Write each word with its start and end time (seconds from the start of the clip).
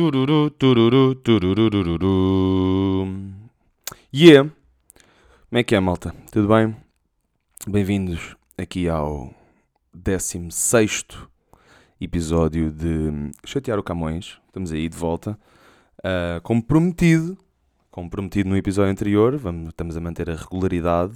Tururu, 0.00 0.48
tururu, 0.48 1.14
tururururu. 1.14 3.06
Yeah! 4.10 4.50
Como 5.50 5.58
é 5.58 5.62
que 5.62 5.74
é, 5.74 5.80
malta? 5.80 6.14
Tudo 6.32 6.48
bem? 6.48 6.74
Bem-vindos 7.68 8.34
aqui 8.56 8.88
ao 8.88 9.34
16 9.92 11.04
episódio 12.00 12.70
de 12.70 13.30
Chatear 13.44 13.78
o 13.78 13.82
Camões. 13.82 14.38
Estamos 14.46 14.72
aí 14.72 14.88
de 14.88 14.96
volta. 14.96 15.38
Uh, 15.98 16.40
como 16.44 16.62
prometido, 16.62 17.36
como 17.90 18.08
prometido 18.08 18.48
no 18.48 18.56
episódio 18.56 18.90
anterior, 18.90 19.36
vamos, 19.36 19.68
estamos 19.68 19.98
a 19.98 20.00
manter 20.00 20.30
a 20.30 20.34
regularidade. 20.34 21.12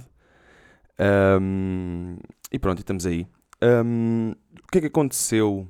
Um, 1.41 2.17
e 2.51 2.59
pronto, 2.59 2.81
estamos 2.81 3.07
aí. 3.07 3.25
Um, 3.63 4.35
o 4.63 4.71
que 4.71 4.77
é 4.77 4.81
que 4.81 4.87
aconteceu 4.87 5.67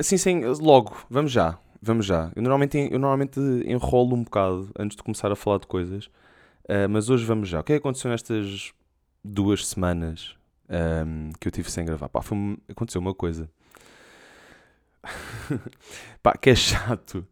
Assim, 0.00 0.40
logo, 0.60 0.96
vamos 1.10 1.30
já. 1.30 1.58
Vamos 1.82 2.06
já. 2.06 2.32
Eu 2.34 2.40
normalmente, 2.40 2.88
eu 2.90 2.98
normalmente 2.98 3.38
enrolo 3.66 4.16
um 4.16 4.24
bocado 4.24 4.70
antes 4.78 4.96
de 4.96 5.02
começar 5.02 5.30
a 5.30 5.36
falar 5.36 5.58
de 5.58 5.66
coisas. 5.66 6.06
Uh, 6.64 6.88
mas 6.88 7.10
hoje 7.10 7.26
vamos 7.26 7.50
já. 7.50 7.60
O 7.60 7.62
que 7.62 7.74
é 7.74 7.76
que 7.76 7.80
aconteceu 7.80 8.10
nestas 8.10 8.72
duas 9.22 9.66
semanas 9.66 10.34
um, 10.70 11.32
que 11.38 11.48
eu 11.48 11.52
tive 11.52 11.70
sem 11.70 11.84
gravar? 11.84 12.08
Pá, 12.08 12.22
foi, 12.22 12.56
aconteceu 12.66 12.98
uma 12.98 13.12
coisa. 13.12 13.50
pá, 16.22 16.32
que 16.32 16.48
é 16.48 16.54
chato. 16.54 17.26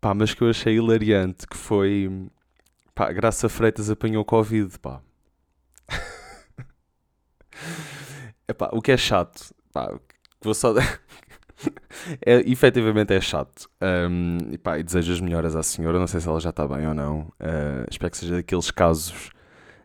Pá, 0.00 0.14
mas 0.14 0.32
que 0.32 0.40
eu 0.40 0.48
achei 0.48 0.76
hilariante. 0.76 1.46
Que 1.46 1.58
foi... 1.58 2.10
Pá, 2.94 3.12
Graça 3.12 3.50
Freitas 3.50 3.90
apanhou 3.90 4.24
Covid, 4.24 4.78
pá. 4.78 5.02
Epá, 8.48 8.70
o 8.72 8.80
que 8.80 8.92
é 8.92 8.96
chato, 8.96 9.54
pá, 9.72 10.00
vou 10.42 10.54
só, 10.54 10.74
é, 12.24 12.40
efetivamente 12.50 13.12
é 13.12 13.20
chato. 13.20 13.68
Um, 13.80 14.38
e, 14.50 14.58
pá, 14.58 14.78
e 14.78 14.82
desejo 14.82 15.12
as 15.12 15.20
melhoras 15.20 15.56
à 15.56 15.62
senhora. 15.62 15.98
Não 15.98 16.06
sei 16.06 16.20
se 16.20 16.28
ela 16.28 16.40
já 16.40 16.50
está 16.50 16.66
bem 16.66 16.86
ou 16.86 16.94
não. 16.94 17.20
Uh, 17.40 17.86
espero 17.90 18.10
que 18.10 18.16
seja 18.16 18.36
daqueles 18.36 18.70
casos 18.70 19.30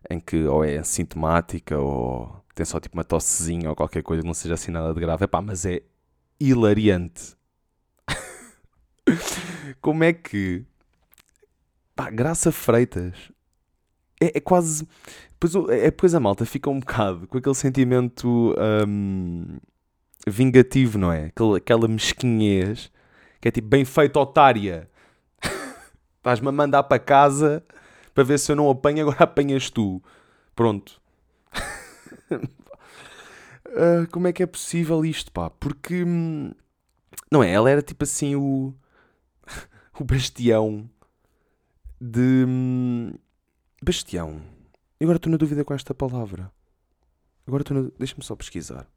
em 0.09 0.19
que 0.19 0.45
ou 0.45 0.63
é 0.63 0.83
sintomática 0.83 1.77
ou 1.77 2.43
tem 2.53 2.65
só 2.65 2.79
tipo 2.79 2.95
uma 2.95 3.03
tossezinha 3.03 3.69
ou 3.69 3.75
qualquer 3.75 4.03
coisa 4.03 4.23
não 4.23 4.33
seja 4.33 4.53
assim 4.53 4.71
nada 4.71 4.93
de 4.93 4.99
grave. 4.99 5.25
Epá, 5.25 5.41
mas 5.41 5.65
é 5.65 5.81
hilariante. 6.39 7.35
Como 9.81 10.03
é 10.03 10.13
que. 10.13 10.65
Pá, 11.95 12.09
Graça 12.09 12.51
Freitas. 12.51 13.31
É, 14.21 14.37
é 14.37 14.39
quase. 14.39 14.87
Depois, 15.39 15.69
é, 15.69 15.85
depois 15.85 16.15
a 16.15 16.19
malta 16.19 16.45
fica 16.45 16.69
um 16.69 16.79
bocado 16.79 17.27
com 17.27 17.37
aquele 17.37 17.55
sentimento. 17.55 18.55
Um, 18.87 19.57
vingativo, 20.25 20.97
não 20.97 21.11
é? 21.11 21.25
Aquela, 21.25 21.57
aquela 21.57 21.87
mesquinhez 21.87 22.91
que 23.39 23.49
é 23.49 23.51
tipo 23.51 23.67
bem 23.67 23.85
feito, 23.85 24.19
otária. 24.19 24.89
Estás-me 26.17 26.47
a 26.47 26.51
mandar 26.51 26.83
para 26.83 26.97
casa 26.97 27.63
para 28.13 28.23
ver 28.23 28.39
se 28.39 28.51
eu 28.51 28.55
não 28.55 28.69
apanho, 28.69 29.01
agora 29.01 29.23
apanhas 29.23 29.69
tu. 29.69 30.01
Pronto. 30.55 30.99
uh, 32.31 34.07
como 34.11 34.27
é 34.27 34.33
que 34.33 34.41
é 34.41 34.47
possível 34.47 35.05
isto, 35.05 35.31
pá? 35.31 35.49
Porque. 35.49 36.03
Hum, 36.03 36.51
não 37.31 37.43
é? 37.43 37.51
Ela 37.51 37.69
era 37.69 37.81
tipo 37.83 38.03
assim 38.03 38.35
o. 38.35 38.73
o 39.99 40.03
bastião 40.03 40.89
de. 42.01 42.45
Hum, 42.47 43.13
bastião. 43.83 44.41
Agora 44.99 45.17
estou 45.17 45.31
na 45.31 45.37
dúvida 45.37 45.63
com 45.63 45.73
esta 45.73 45.93
palavra. 45.93 46.51
Agora 47.45 47.61
estou 47.61 47.77
na. 47.79 47.91
Deixa-me 47.99 48.23
só 48.23 48.35
pesquisar 48.35 48.87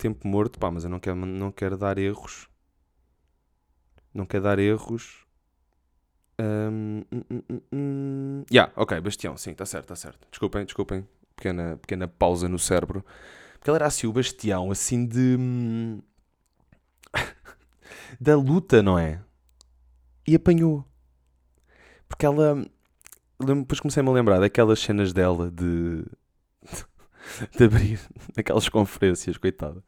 tempo 0.00 0.26
morto, 0.26 0.58
pá, 0.58 0.70
mas 0.70 0.84
eu 0.84 0.90
não 0.90 0.98
quero, 0.98 1.16
não 1.16 1.52
quero 1.52 1.76
dar 1.76 1.98
erros. 1.98 2.48
Não 4.12 4.26
quero 4.26 4.44
dar 4.44 4.58
erros. 4.58 5.24
Um, 6.40 7.02
um, 7.12 7.22
um, 7.30 7.42
um. 7.50 7.60
hum. 7.72 8.44
Yeah, 8.50 8.72
ok, 8.74 8.98
Bastião, 9.00 9.36
sim, 9.36 9.50
está 9.50 9.66
certo, 9.66 9.84
está 9.84 9.96
certo. 9.96 10.26
Desculpem, 10.30 10.64
desculpem. 10.64 11.06
Pequena, 11.36 11.76
pequena 11.76 12.08
pausa 12.08 12.48
no 12.48 12.58
cérebro. 12.58 13.04
Porque 13.54 13.70
ele 13.70 13.76
era 13.76 13.86
assim 13.86 14.06
o 14.06 14.12
Bastião, 14.12 14.70
assim 14.70 15.06
de. 15.06 15.36
Hum, 15.38 16.00
da 18.18 18.36
luta, 18.36 18.82
não 18.82 18.98
é? 18.98 19.22
E 20.26 20.34
apanhou. 20.34 20.84
Porque 22.08 22.24
ela. 22.24 22.64
Depois 23.38 23.80
comecei-me 23.80 24.08
a 24.08 24.12
lembrar 24.12 24.40
daquelas 24.40 24.80
cenas 24.80 25.12
dela 25.12 25.50
de. 25.50 26.04
de 27.56 27.64
abrir 27.64 28.00
naquelas 28.36 28.68
conferências, 28.68 29.36
coitada. 29.36 29.84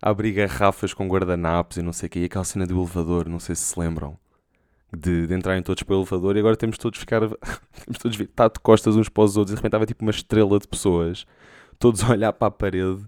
Abrir 0.00 0.32
garrafas 0.32 0.92
com 0.92 1.08
guardanapos 1.08 1.76
e 1.76 1.82
não 1.82 1.92
sei 1.92 2.06
o 2.06 2.10
que. 2.10 2.18
E 2.20 2.24
aquela 2.24 2.44
cena 2.44 2.66
do 2.66 2.78
elevador, 2.78 3.28
não 3.28 3.40
sei 3.40 3.54
se 3.54 3.62
se 3.62 3.80
lembram. 3.80 4.18
De, 4.96 5.26
de 5.26 5.34
entrarem 5.34 5.62
todos 5.62 5.82
para 5.82 5.94
o 5.96 6.00
elevador 6.00 6.36
e 6.36 6.38
agora 6.38 6.56
temos 6.56 6.78
todos 6.78 6.98
ficar. 6.98 7.20
temos 7.84 7.98
todos 8.00 8.20
estar 8.20 8.48
de 8.48 8.60
costas 8.60 8.96
uns 8.96 9.08
para 9.08 9.24
os 9.24 9.36
outros. 9.36 9.52
E 9.52 9.54
de 9.54 9.58
repente 9.58 9.68
estava 9.68 9.86
tipo 9.86 10.04
uma 10.04 10.10
estrela 10.10 10.58
de 10.58 10.68
pessoas, 10.68 11.26
todos 11.78 12.02
a 12.04 12.10
olhar 12.10 12.32
para 12.32 12.48
a 12.48 12.50
parede. 12.50 13.04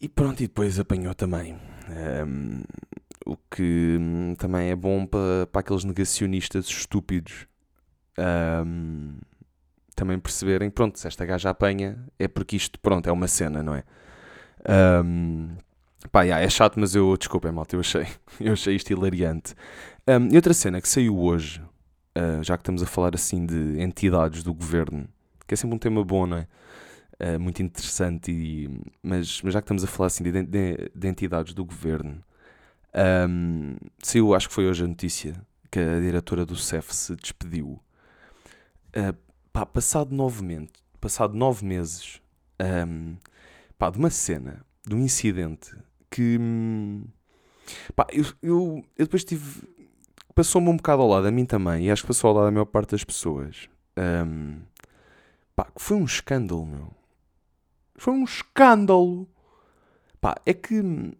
E 0.00 0.08
pronto, 0.08 0.42
e 0.42 0.46
depois 0.46 0.78
apanhou 0.78 1.14
também. 1.14 1.58
Um, 2.26 2.62
o 3.26 3.36
que 3.50 3.98
hum, 4.00 4.34
também 4.38 4.70
é 4.70 4.76
bom 4.76 5.04
para, 5.04 5.46
para 5.52 5.60
aqueles 5.60 5.84
negacionistas 5.84 6.66
estúpidos. 6.66 7.46
Um, 8.18 9.18
também 9.94 10.18
perceberem, 10.18 10.70
pronto, 10.70 10.98
se 10.98 11.06
esta 11.06 11.26
gaja 11.26 11.50
apanha, 11.50 12.02
é 12.18 12.26
porque 12.26 12.56
isto, 12.56 12.80
pronto, 12.80 13.06
é 13.08 13.12
uma 13.12 13.28
cena, 13.28 13.62
não 13.62 13.74
é? 13.74 13.84
Um, 14.68 15.56
pá, 16.10 16.22
yeah, 16.22 16.44
é 16.44 16.48
chato, 16.48 16.78
mas 16.78 16.94
eu, 16.94 17.16
desculpem, 17.16 17.52
malta, 17.52 17.76
eu 17.76 17.80
achei, 17.80 18.06
eu 18.40 18.52
achei 18.52 18.74
isto 18.74 18.90
hilariante. 18.90 19.54
Um, 20.06 20.28
e 20.32 20.36
outra 20.36 20.54
cena 20.54 20.80
que 20.80 20.88
saiu 20.88 21.18
hoje, 21.18 21.60
uh, 22.16 22.42
já 22.42 22.56
que 22.56 22.62
estamos 22.62 22.82
a 22.82 22.86
falar 22.86 23.14
assim 23.14 23.46
de 23.46 23.80
entidades 23.80 24.42
do 24.42 24.52
governo, 24.52 25.08
que 25.46 25.54
é 25.54 25.56
sempre 25.56 25.76
um 25.76 25.78
tema 25.78 26.04
bom, 26.04 26.26
não 26.26 26.38
é? 26.38 26.46
Uh, 27.22 27.38
muito 27.38 27.62
interessante, 27.62 28.30
e, 28.30 28.80
mas, 29.02 29.42
mas 29.42 29.52
já 29.52 29.60
que 29.60 29.66
estamos 29.66 29.84
a 29.84 29.86
falar 29.86 30.06
assim 30.06 30.24
de, 30.24 30.42
de, 30.42 30.90
de 30.94 31.08
entidades 31.08 31.52
do 31.52 31.64
governo, 31.64 32.22
um, 33.28 33.76
saiu, 34.02 34.34
acho 34.34 34.48
que 34.48 34.54
foi 34.54 34.66
hoje 34.66 34.84
a 34.84 34.88
notícia, 34.88 35.34
que 35.70 35.78
a 35.78 36.00
diretora 36.00 36.44
do 36.44 36.56
CEF 36.56 36.94
se 36.94 37.14
despediu. 37.16 37.80
Uh, 38.96 39.16
pá, 39.52 39.64
passado 39.64 40.14
nove, 40.14 40.68
passado 41.00 41.34
nove 41.34 41.64
meses 41.64 42.20
um, 42.60 43.16
pá, 43.80 43.88
de 43.88 43.96
uma 43.96 44.10
cena, 44.10 44.62
de 44.86 44.94
um 44.94 44.98
incidente 44.98 45.74
que 46.10 46.36
hum, 46.38 47.02
pá, 47.96 48.06
eu, 48.10 48.24
eu, 48.42 48.84
eu 48.96 49.06
depois 49.06 49.24
tive. 49.24 49.66
Passou-me 50.34 50.68
um 50.68 50.76
bocado 50.76 51.00
ao 51.00 51.08
lado, 51.08 51.26
a 51.26 51.30
mim 51.30 51.46
também, 51.46 51.86
e 51.86 51.90
acho 51.90 52.02
que 52.02 52.08
passou 52.08 52.28
ao 52.28 52.36
lado 52.36 52.44
da 52.44 52.50
maior 52.50 52.66
parte 52.66 52.90
das 52.90 53.02
pessoas. 53.02 53.70
Um, 53.96 54.60
pá, 55.56 55.66
foi 55.76 55.96
um 55.96 56.04
escândalo, 56.04 56.66
meu. 56.66 56.94
Foi 57.96 58.12
um 58.12 58.24
escândalo. 58.24 59.26
Pá, 60.20 60.36
é 60.44 60.52
que 60.52 60.80
hum, 60.80 61.12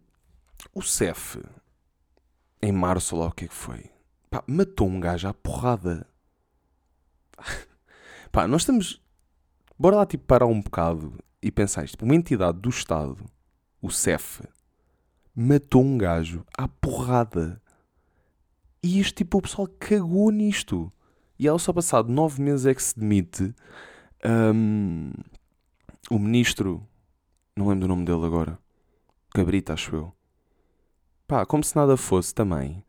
o 0.73 0.83
CEF, 0.83 1.41
em 2.61 2.71
março, 2.71 3.15
lá 3.15 3.27
o 3.27 3.31
que 3.31 3.45
é 3.45 3.47
que 3.47 3.55
foi? 3.55 3.89
Pá, 4.29 4.43
matou 4.45 4.87
um 4.87 4.99
gajo 4.99 5.27
à 5.27 5.33
porrada. 5.33 6.07
Pá, 8.31 8.47
nós 8.47 8.61
estamos. 8.61 9.01
Bora 9.79 9.95
lá 9.95 10.05
tipo 10.05 10.25
parar 10.25 10.45
um 10.45 10.61
bocado 10.61 11.17
e 11.41 11.51
pensar 11.51 11.83
isto. 11.83 12.03
Uma 12.03 12.15
entidade 12.15 12.59
do 12.59 12.69
Estado, 12.69 13.17
o 13.81 13.89
CEF, 13.89 14.43
matou 15.35 15.83
um 15.83 15.97
gajo 15.97 16.45
à 16.57 16.67
porrada. 16.67 17.61
E 18.83 18.99
isto 18.99 19.15
tipo, 19.15 19.37
o 19.37 19.41
pessoal 19.41 19.67
cagou 19.79 20.31
nisto. 20.31 20.91
E 21.37 21.47
ela 21.47 21.57
só 21.57 21.73
passado 21.73 22.11
nove 22.11 22.41
meses 22.41 22.65
é 22.65 22.73
que 22.73 22.83
se 22.83 22.99
demite. 22.99 23.53
Um, 24.23 25.11
o 26.09 26.19
ministro, 26.19 26.85
não 27.55 27.67
lembro 27.67 27.81
do 27.81 27.87
nome 27.87 28.05
dele 28.05 28.25
agora. 28.25 28.59
Cabrita, 29.33 29.73
acho 29.73 29.95
eu. 29.95 30.13
Pá, 31.27 31.45
como 31.45 31.63
se 31.63 31.75
nada 31.75 31.95
fosse 31.97 32.33
também. 32.33 32.83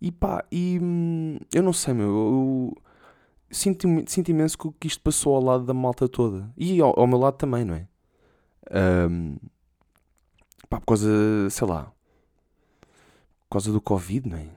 E 0.00 0.12
pá, 0.12 0.44
e 0.52 0.78
hum, 0.80 1.38
eu 1.52 1.62
não 1.62 1.72
sei, 1.72 1.94
meu. 1.94 2.06
Eu, 2.06 2.74
sinto, 3.50 3.88
sinto 4.06 4.30
imenso 4.30 4.58
que 4.78 4.86
isto 4.86 5.02
passou 5.02 5.34
ao 5.34 5.42
lado 5.42 5.64
da 5.64 5.74
malta 5.74 6.08
toda. 6.08 6.52
E 6.56 6.80
ao, 6.80 6.98
ao 6.98 7.06
meu 7.06 7.18
lado 7.18 7.36
também, 7.36 7.64
não 7.64 7.74
é? 7.74 7.88
Um, 8.70 9.36
pá, 10.68 10.80
por 10.80 10.86
causa, 10.86 11.50
sei 11.50 11.66
lá, 11.66 11.92
por 13.48 13.52
causa 13.52 13.72
do 13.72 13.80
Covid, 13.80 14.28
não 14.28 14.38
é? 14.38 14.48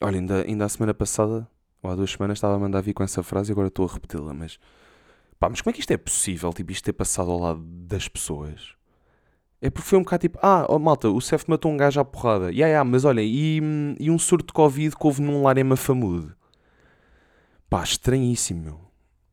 Olha, 0.00 0.18
ainda, 0.18 0.42
ainda 0.42 0.64
a 0.64 0.68
semana 0.68 0.92
passada, 0.92 1.48
ou 1.82 1.90
há 1.90 1.94
duas 1.94 2.10
semanas, 2.10 2.38
estava 2.38 2.54
a 2.54 2.58
mandar 2.58 2.80
vir 2.80 2.92
com 2.92 3.02
essa 3.02 3.22
frase 3.22 3.50
e 3.50 3.52
agora 3.52 3.68
estou 3.68 3.88
a 3.88 3.92
repeti-la, 3.92 4.34
mas 4.34 4.58
pá, 5.38 5.48
mas 5.48 5.60
como 5.60 5.70
é 5.70 5.74
que 5.74 5.80
isto 5.80 5.92
é 5.92 5.96
possível, 5.96 6.52
tipo, 6.52 6.72
isto 6.72 6.84
ter 6.84 6.92
passado 6.92 7.30
ao 7.30 7.38
lado 7.38 7.60
das 7.62 8.08
pessoas? 8.08 8.74
É 9.60 9.70
porque 9.70 9.88
foi 9.88 9.98
um 9.98 10.02
bocado 10.02 10.20
tipo, 10.20 10.38
ah, 10.42 10.66
oh, 10.68 10.78
malta, 10.78 11.08
o 11.08 11.20
CEF 11.20 11.48
matou 11.48 11.72
um 11.72 11.76
gajo 11.76 11.98
à 11.98 12.04
porrada. 12.04 12.52
E 12.52 12.56
yeah, 12.56 12.68
yeah, 12.68 12.84
mas 12.88 13.04
olha, 13.04 13.22
e, 13.22 13.60
e 13.98 14.10
um 14.10 14.18
surto 14.18 14.46
de 14.48 14.52
Covid 14.52 14.94
que 14.94 15.06
houve 15.06 15.22
num 15.22 15.42
lar 15.42 15.56
em 15.56 15.64
Mafamude. 15.64 16.34
Pá, 17.68 17.82
estranhíssimo, 17.82 18.62
meu. 18.62 18.80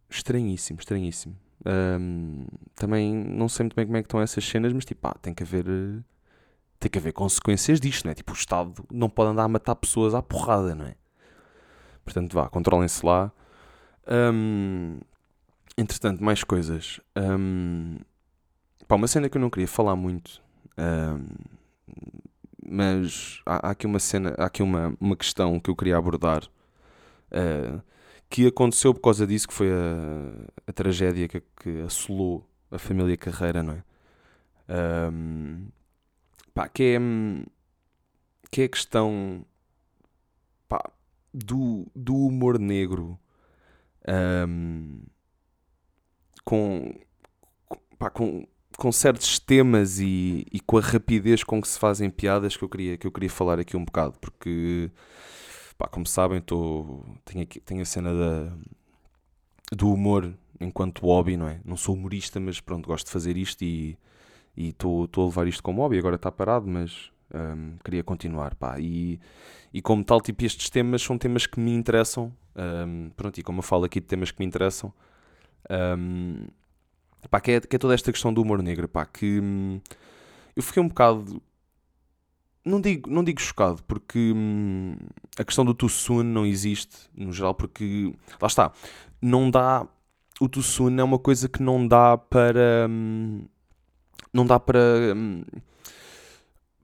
Estranhíssimo, 0.10 0.80
estranhíssimo. 0.80 1.36
Um, 1.66 2.46
também 2.76 3.14
não 3.14 3.48
sei 3.48 3.64
muito 3.64 3.76
bem 3.76 3.86
como 3.86 3.98
é 3.98 4.02
que 4.02 4.08
estão 4.08 4.22
essas 4.22 4.44
cenas, 4.44 4.74
mas 4.74 4.86
tipo, 4.86 5.02
pá, 5.02 5.14
tem 5.22 5.34
que 5.34 5.44
haver. 5.44 5.66
tem 6.80 6.92
que 6.92 6.98
haver 6.98 7.14
consequências 7.14 7.80
disto, 7.80 8.06
não 8.06 8.12
é? 8.12 8.16
Tipo, 8.16 8.34
o 8.34 8.36
Estado 8.36 8.86
não 8.92 9.10
pode 9.10 9.32
andar 9.32 9.44
a 9.44 9.48
matar 9.48 9.76
pessoas 9.76 10.14
à 10.14 10.22
porrada, 10.22 10.76
não 10.76 10.86
é? 10.86 10.96
Portanto, 12.04 12.34
vá, 12.34 12.50
controlem-se 12.50 13.06
lá. 13.06 13.32
Um, 14.08 15.00
entretanto, 15.78 16.24
mais 16.24 16.44
coisas. 16.44 17.00
Um, 17.16 17.98
pá, 18.88 18.96
uma 18.96 19.08
cena 19.08 19.30
que 19.30 19.38
eu 19.38 19.42
não 19.42 19.50
queria 19.50 19.68
falar 19.68 19.96
muito, 19.96 20.42
um, 20.78 21.26
mas 22.66 23.42
há, 23.46 23.68
há, 23.68 23.72
aqui 23.72 23.86
uma 23.86 24.00
cena, 24.00 24.36
há 24.38 24.46
aqui 24.46 24.64
uma, 24.64 24.96
uma 25.00 25.16
questão 25.16 25.60
que 25.60 25.70
eu 25.70 25.76
queria 25.76 25.98
abordar. 25.98 26.44
Uh, 27.32 27.82
que 28.34 28.48
aconteceu 28.48 28.96
por 28.96 29.02
causa 29.02 29.28
disso, 29.28 29.48
que 29.48 29.54
foi 29.54 29.70
a, 29.72 30.50
a 30.66 30.74
tragédia 30.74 31.28
que, 31.28 31.40
que 31.40 31.82
assolou 31.82 32.50
a 32.72 32.80
família 32.80 33.16
Carreira, 33.16 33.62
não 33.62 33.74
é? 33.74 33.84
Um, 35.14 35.68
pá, 36.52 36.68
que 36.68 36.82
é 36.82 37.00
que 38.50 38.64
é 38.64 38.66
a 38.66 38.70
questão 38.70 39.46
pá, 40.68 40.82
do, 41.32 41.86
do 41.96 42.16
humor 42.16 42.58
negro 42.58 43.20
um, 44.48 45.04
com, 46.44 46.92
pá, 48.00 48.10
com, 48.10 48.48
com 48.76 48.92
certos 48.92 49.38
temas 49.38 50.00
e, 50.00 50.44
e 50.52 50.60
com 50.60 50.80
a 50.80 50.82
rapidez 50.82 51.44
com 51.44 51.62
que 51.62 51.68
se 51.68 51.78
fazem 51.78 52.10
piadas 52.10 52.58
que 52.58 52.64
eu 52.64 52.70
queria, 52.70 52.98
que 52.98 53.06
eu 53.06 53.12
queria 53.12 53.30
falar 53.30 53.60
aqui 53.60 53.78
um 53.78 53.86
bocado, 53.86 54.18
porque 54.20 54.90
pá, 55.84 55.90
como 55.90 56.06
sabem, 56.08 56.40
tô, 56.40 57.04
tenho, 57.26 57.44
aqui, 57.44 57.60
tenho 57.60 57.82
a 57.82 57.86
cena 57.86 58.14
da, 58.14 58.54
do 59.76 59.92
humor 59.92 60.34
enquanto 60.60 61.06
hobby, 61.06 61.36
não 61.36 61.48
é? 61.48 61.60
Não 61.66 61.76
sou 61.76 61.94
humorista, 61.94 62.40
mas 62.40 62.62
pronto, 62.62 62.88
gosto 62.88 63.08
de 63.08 63.12
fazer 63.12 63.36
isto 63.36 63.64
e 63.64 63.98
estou 64.56 65.10
a 65.18 65.26
levar 65.26 65.46
isto 65.46 65.62
como 65.62 65.82
hobby. 65.82 65.98
Agora 65.98 66.16
está 66.16 66.32
parado, 66.32 66.66
mas 66.68 67.12
um, 67.34 67.76
queria 67.84 68.02
continuar, 68.02 68.56
pá. 68.56 68.80
E, 68.80 69.20
e 69.74 69.82
como 69.82 70.06
tal, 70.06 70.22
tipo, 70.22 70.46
estes 70.46 70.70
temas 70.70 71.02
são 71.02 71.18
temas 71.18 71.46
que 71.46 71.60
me 71.60 71.74
interessam. 71.74 72.32
Um, 72.56 73.10
pronto, 73.10 73.38
e 73.38 73.44
como 73.44 73.60
eu 73.60 73.64
falo 73.64 73.84
aqui 73.84 74.00
de 74.00 74.06
temas 74.06 74.32
que 74.32 74.40
me 74.40 74.46
interessam, 74.46 74.94
um, 75.98 76.46
pá, 77.30 77.42
que 77.42 77.52
é, 77.52 77.60
que 77.60 77.76
é 77.76 77.80
toda 77.80 77.94
esta 77.94 78.10
questão 78.10 78.34
do 78.34 78.42
humor 78.42 78.64
negro, 78.64 78.88
pá, 78.88 79.06
que 79.06 79.42
hum, 79.42 79.82
eu 80.56 80.64
fiquei 80.64 80.82
um 80.82 80.88
bocado 80.88 81.42
não 82.66 82.80
digo, 82.80 83.10
não 83.10 83.24
digo 83.24 83.42
chocado, 83.42 83.84
porque 83.84 84.32
hum, 84.36 84.96
a 85.38 85.44
questão 85.44 85.66
do 85.66 85.74
too 85.74 85.90
soon 85.90 86.24
não 86.24 86.46
existe, 86.46 87.10
no 87.16 87.32
geral, 87.34 87.54
porque 87.54 88.14
lá 88.42 88.48
está, 88.48 88.72
não 89.22 89.50
dá. 89.50 89.88
O 90.40 90.50
too 90.50 90.64
soon 90.64 90.98
é 91.00 91.04
uma 91.04 91.20
coisa 91.20 91.48
que 91.50 91.62
não 91.62 91.88
dá 91.88 92.18
para. 92.18 92.88
Hum, 92.90 93.46
não 94.34 94.46
dá 94.46 94.60
para. 94.60 94.80
Hum, 95.16 95.44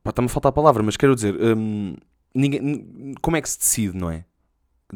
está-me 0.06 0.28
a 0.28 0.30
faltar 0.30 0.50
a 0.50 0.54
palavra, 0.54 0.84
mas 0.84 0.98
quero 0.98 1.16
dizer, 1.16 1.36
hum, 1.42 1.96
ninguém, 2.34 3.16
como 3.22 3.38
é 3.38 3.42
que 3.42 3.50
se 3.50 3.60
decide, 3.60 3.98
não 3.98 4.12
é? 4.12 4.26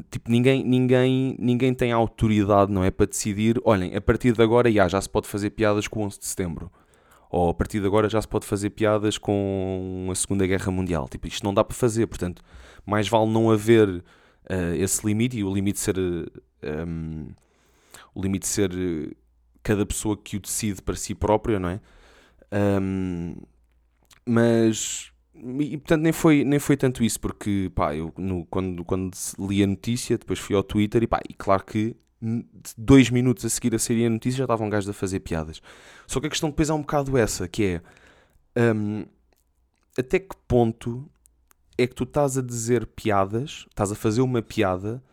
Tipo, 0.10 0.32
ninguém, 0.32 0.64
ninguém, 0.64 1.36
ninguém 1.40 1.74
tem 1.74 1.92
autoridade, 1.92 2.72
não 2.72 2.84
é? 2.84 2.90
Para 2.90 3.06
decidir, 3.06 3.62
olhem, 3.64 3.96
a 3.96 4.02
partir 4.02 4.34
de 4.34 4.42
agora 4.42 4.72
já, 4.72 4.88
já 4.88 5.00
se 5.00 5.10
pode 5.10 5.28
fazer 5.28 5.52
piadas 5.52 5.88
com 5.88 6.02
o 6.02 6.04
11 6.06 6.20
de 6.20 6.26
setembro 6.26 6.72
ou 7.34 7.50
a 7.50 7.54
partir 7.54 7.80
de 7.80 7.88
agora 7.88 8.08
já 8.08 8.22
se 8.22 8.28
pode 8.28 8.46
fazer 8.46 8.70
piadas 8.70 9.18
com 9.18 10.08
a 10.12 10.14
Segunda 10.14 10.46
Guerra 10.46 10.72
Mundial. 10.72 11.10
Tipo, 11.10 11.28
isto 11.28 11.44
não 11.44 11.52
dá 11.52 11.64
para 11.64 11.76
fazer, 11.76 12.06
portanto, 12.06 12.44
mais 12.86 13.08
vale 13.08 13.28
não 13.32 13.50
haver 13.50 13.90
uh, 13.90 14.76
esse 14.78 15.04
limite 15.04 15.40
e 15.40 15.44
o 15.44 15.52
limite 15.52 15.80
ser. 15.80 15.98
Um, 15.98 16.26
ehm, 16.62 17.28
o 18.14 18.22
limite 18.22 18.46
ser 18.46 18.70
cada 19.64 19.84
pessoa 19.84 20.16
que 20.16 20.38
o 20.38 20.40
decide 20.40 20.80
para 20.84 20.96
si 20.96 21.16
própria, 21.16 21.60
não 21.60 21.70
é? 21.70 21.82
Um, 22.52 23.32
ehm, 23.32 23.36
mas. 24.28 25.12
E 25.36 25.78
portanto 25.78 26.04
nem 26.04 26.14
foi, 26.14 26.44
nem 26.44 26.60
foi 26.60 26.78
tanto 26.78 27.04
isso, 27.04 27.20
porque 27.20 27.72
pá, 27.74 27.96
eu 27.96 28.14
no, 28.16 28.46
quando, 28.46 28.86
quando 28.86 29.12
li 29.40 29.64
a 29.64 29.68
notícia, 29.68 30.20
depois 30.20 30.38
fui 30.38 30.56
ao 30.56 30.62
Twitter 30.62 31.02
e 31.02 31.08
pá, 31.08 31.20
e 31.28 31.34
claro 31.34 31.66
que 31.66 31.96
dois 32.78 33.10
minutos 33.10 33.44
a 33.46 33.50
seguir 33.50 33.76
a 33.76 33.80
sair 33.80 34.06
a 34.06 34.10
notícia 34.10 34.40
já 34.40 34.44
estavam 34.46 34.70
gajos 34.70 34.90
a 34.90 34.94
fazer 34.94 35.20
piadas. 35.20 35.62
Só 36.08 36.20
que 36.20 36.28
a 36.28 36.30
questão 36.30 36.50
depois 36.50 36.70
é 36.70 36.74
um 36.74 36.82
bocado 36.82 37.18
essa, 37.18 37.48
que 37.48 37.82
é 38.56 38.74
um, 38.74 39.06
até 39.98 40.20
que 40.20 40.36
ponto 40.48 41.10
é 41.78 41.88
que 41.88 41.96
tu 41.96 42.04
estás 42.04 42.38
a 42.38 42.42
dizer 42.42 42.86
piadas, 42.88 43.66
estás 43.70 43.92
a 43.92 43.96
fazer 43.96 44.22
uma 44.22 44.42
piada 44.42 45.04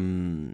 um, 0.00 0.52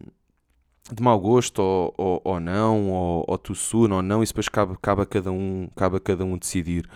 de 0.93 1.03
mau 1.03 1.19
gosto 1.21 1.61
ou, 1.61 1.95
ou, 1.97 2.21
ou 2.25 2.41
não, 2.41 2.91
ou, 2.91 3.25
ou 3.27 3.39
tu 3.39 3.55
suno 3.55 3.97
ou 3.97 4.03
não, 4.03 4.23
e 4.23 4.27
depois 4.27 4.49
cabe, 4.49 4.77
cabe, 4.81 5.03
a 5.03 5.07
cada 5.07 5.31
um, 5.31 5.69
cabe 5.77 5.97
a 5.97 6.01
cada 6.01 6.25
um 6.25 6.39
decidir. 6.39 6.89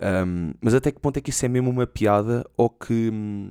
Um, 0.00 0.52
mas 0.60 0.74
até 0.74 0.92
que 0.92 1.00
ponto 1.00 1.16
é 1.16 1.20
que 1.20 1.30
isso 1.30 1.44
é 1.44 1.48
mesmo 1.48 1.70
uma 1.70 1.86
piada 1.86 2.48
ou 2.56 2.70
que 2.70 3.10
hum, 3.12 3.50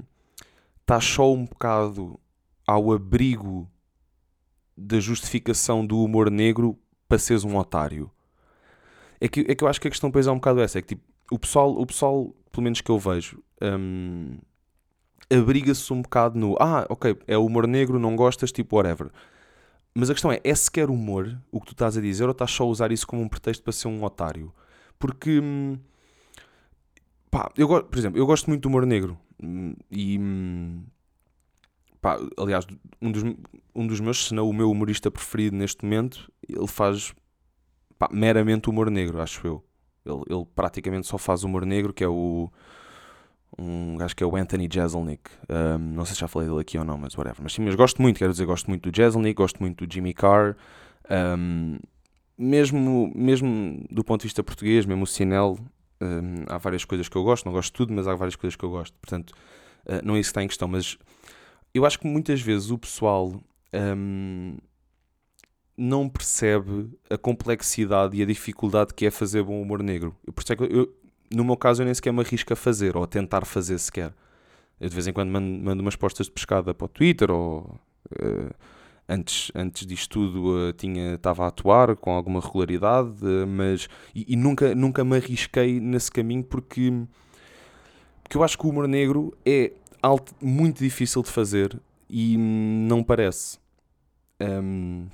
estás 0.80 1.04
só 1.04 1.32
um 1.32 1.46
bocado 1.46 2.18
ao 2.66 2.92
abrigo 2.94 3.70
da 4.78 5.00
justificação 5.00 5.86
do 5.86 6.04
humor 6.04 6.30
negro 6.30 6.78
para 7.08 7.18
seres 7.18 7.44
um 7.44 7.58
otário. 7.58 8.12
É 9.20 9.28
que, 9.28 9.46
é 9.48 9.56
que 9.56 9.64
eu 9.64 9.68
acho 9.68 9.82
que 9.82 9.88
a 9.88 9.92
questão 9.92 10.10
depois 10.10 10.28
é 10.28 10.32
um 10.32 10.36
bocado 10.36 10.62
essa. 10.62 10.78
É 10.78 10.82
que 10.82 10.90
tipo, 10.90 11.04
o 11.32 11.40
pessoal, 11.40 11.72
o 11.72 11.86
pessoal 11.86 12.34
pelo 12.52 12.64
menos 12.64 12.82
que 12.82 12.90
eu 12.90 13.00
vejo, 13.00 13.42
um, 13.62 14.38
abriga-se 15.30 15.92
um 15.92 16.02
bocado 16.02 16.40
no 16.40 16.56
ah, 16.60 16.86
ok, 16.90 17.18
é 17.28 17.38
humor 17.38 17.68
negro, 17.68 18.00
não 18.00 18.16
gostas, 18.16 18.52
tipo 18.52 18.76
whatever. 18.76 19.12
Mas 19.94 20.10
a 20.10 20.14
questão 20.14 20.32
é, 20.32 20.40
é 20.44 20.56
sequer 20.56 20.90
humor 20.90 21.40
o 21.52 21.60
que 21.60 21.68
tu 21.68 21.72
estás 21.72 21.98
a 21.98 22.02
dizer 22.02 22.26
ou 22.26 22.32
estás 22.32 22.52
só 22.52 22.64
a 22.64 22.68
usar 22.68 22.92
isso 22.92 23.08
como 23.08 23.22
um 23.22 23.28
pretexto 23.28 23.64
para 23.64 23.74
ser 23.74 23.88
um 23.88 24.04
otário? 24.04 24.54
Porque, 25.00 25.40
hum, 25.40 25.78
pá, 27.32 27.52
eu, 27.58 27.68
por 27.68 27.98
exemplo, 27.98 28.20
eu 28.20 28.26
gosto 28.26 28.48
muito 28.48 28.62
do 28.62 28.70
humor 28.70 28.86
negro 28.86 29.18
hum, 29.42 29.74
e, 29.90 30.20
hum, 30.20 30.84
pá, 32.02 32.18
aliás, 32.38 32.66
um 33.02 33.12
dos, 33.12 33.24
um 33.76 33.88
dos 33.88 34.00
meus, 34.00 34.28
se 34.28 34.34
não 34.34 34.50
o 34.50 34.54
meu 34.54 34.70
humorista 34.72 35.12
preferido 35.12 35.56
neste 35.56 35.84
momento, 35.84 36.32
ele 36.48 36.68
faz 36.68 37.14
pá, 37.98 38.10
meramente 38.12 38.70
humor 38.70 38.90
negro, 38.90 39.22
acho 39.22 39.46
eu. 39.46 39.64
Ele, 40.06 40.24
ele, 40.30 40.46
praticamente 40.56 41.08
só 41.08 41.18
faz 41.18 41.44
humor 41.44 41.66
negro, 41.66 41.94
que 41.94 42.04
é 42.04 42.08
o. 42.08 42.50
Um 43.60 43.96
gajo 43.98 44.16
que 44.16 44.24
é 44.24 44.28
o 44.28 44.36
Anthony 44.36 44.70
Jeselnik. 44.72 45.32
Um, 45.50 45.78
não 45.80 46.06
sei 46.06 46.14
se 46.14 46.22
já 46.22 46.28
falei 46.28 46.48
dele 46.48 46.62
aqui 46.62 46.78
ou 46.78 46.86
não, 46.86 46.98
mas 46.98 47.18
whatever. 47.18 47.42
Mas 47.42 47.54
sim, 47.54 47.64
mas 47.64 47.76
gosto 47.76 48.02
muito, 48.02 48.18
quero 48.20 48.32
dizer, 48.32 48.46
gosto 48.46 48.68
muito 48.68 48.90
do 48.90 48.96
Jeselnik, 48.96 49.36
gosto 49.36 49.60
muito 49.60 49.86
do 49.86 49.92
Jimmy 49.92 50.14
Carr. 50.14 50.56
Um, 51.10 51.80
mesmo, 52.38 53.12
mesmo 53.16 53.84
do 53.90 54.04
ponto 54.04 54.22
de 54.22 54.28
vista 54.28 54.44
português, 54.44 54.86
mesmo 54.86 55.04
o 55.04 55.08
Sinel, 55.08 55.58
um, 56.00 56.46
há 56.48 56.58
várias 56.58 56.86
coisas 56.86 57.10
que 57.10 57.16
eu 57.16 57.24
gosto, 57.24 57.46
não 57.46 57.54
gosto 57.54 57.72
de 57.72 57.78
tudo, 57.78 57.94
mas 57.94 58.08
há 58.08 58.14
várias 58.14 58.36
coisas 58.36 58.56
que 58.56 58.64
eu 58.64 58.70
gosto. 58.70 58.96
Portanto, 59.00 59.32
uh, 59.86 60.06
não 60.06 60.16
é 60.16 60.20
isso 60.20 60.28
que 60.28 60.32
está 60.32 60.44
em 60.44 60.48
questão, 60.48 60.68
mas 60.68 60.98
eu 61.74 61.86
acho 61.86 62.00
que 62.00 62.08
muitas 62.08 62.42
vezes 62.42 62.72
o 62.72 62.78
pessoal 62.78 63.42
um, 63.74 64.58
não 65.78 66.10
percebe 66.10 66.90
a 67.10 67.18
complexidade 67.18 68.18
e 68.18 68.22
a 68.22 68.26
dificuldade 68.26 68.94
que 68.94 69.06
é 69.06 69.12
fazer 69.12 69.44
bom 69.44 69.62
humor 69.62 69.84
negro. 69.84 70.16
Eu, 70.26 70.34
por 70.34 70.42
isso 70.42 70.54
é 70.54 70.56
que 70.56 70.64
eu, 70.64 70.94
no 71.34 71.44
meu 71.44 71.58
caso, 71.58 71.82
eu 71.82 71.86
nem 71.86 71.94
sequer 71.94 72.12
me 72.12 72.22
arrisco 72.22 72.52
a 72.54 72.56
fazer 72.56 72.98
ou 72.98 73.04
a 73.04 73.08
tentar 73.08 73.46
fazer 73.46 73.78
sequer. 73.78 74.14
Eu 74.80 74.90
de 74.90 74.96
vez 74.96 75.08
em 75.08 75.14
quando 75.14 75.30
mando, 75.30 75.64
mando 75.64 75.82
umas 75.82 75.96
postas 75.96 76.28
de 76.28 76.32
pescada 76.32 76.74
para 76.74 76.86
o 76.86 76.88
Twitter 76.88 77.30
ou. 77.32 77.80
Uh, 78.12 78.54
antes, 79.08 79.52
antes 79.56 79.86
disto 79.86 80.10
tudo 80.10 80.70
uh, 80.70 80.74
tinha, 80.74 81.16
estava 81.16 81.46
a 81.46 81.48
atuar 81.48 81.96
com 81.96 82.12
alguma 82.12 82.40
regularidade, 82.40 83.10
uh, 83.24 83.48
mas 83.48 83.88
e, 84.14 84.34
e, 84.34 84.36
nunca, 84.36 84.76
nunca 84.76 85.04
me 85.04 85.18
arrisquei 85.18 85.80
nesse 85.80 86.12
caminho 86.12 86.44
porque, 86.44 86.92
porque 88.24 88.38
eu 88.38 88.44
acho 88.44 88.58
que 88.58 88.66
o 88.66 88.70
humor 88.70 88.88
negro 88.88 89.34
é 89.46 89.72
algo 90.08 90.26
muito 90.42 90.84
difícil 90.84 91.22
de 91.22 91.30
fazer 91.30 91.80
e 92.10 92.38
não 92.38 93.04
parece. 93.04 93.60
Um, 94.42 95.08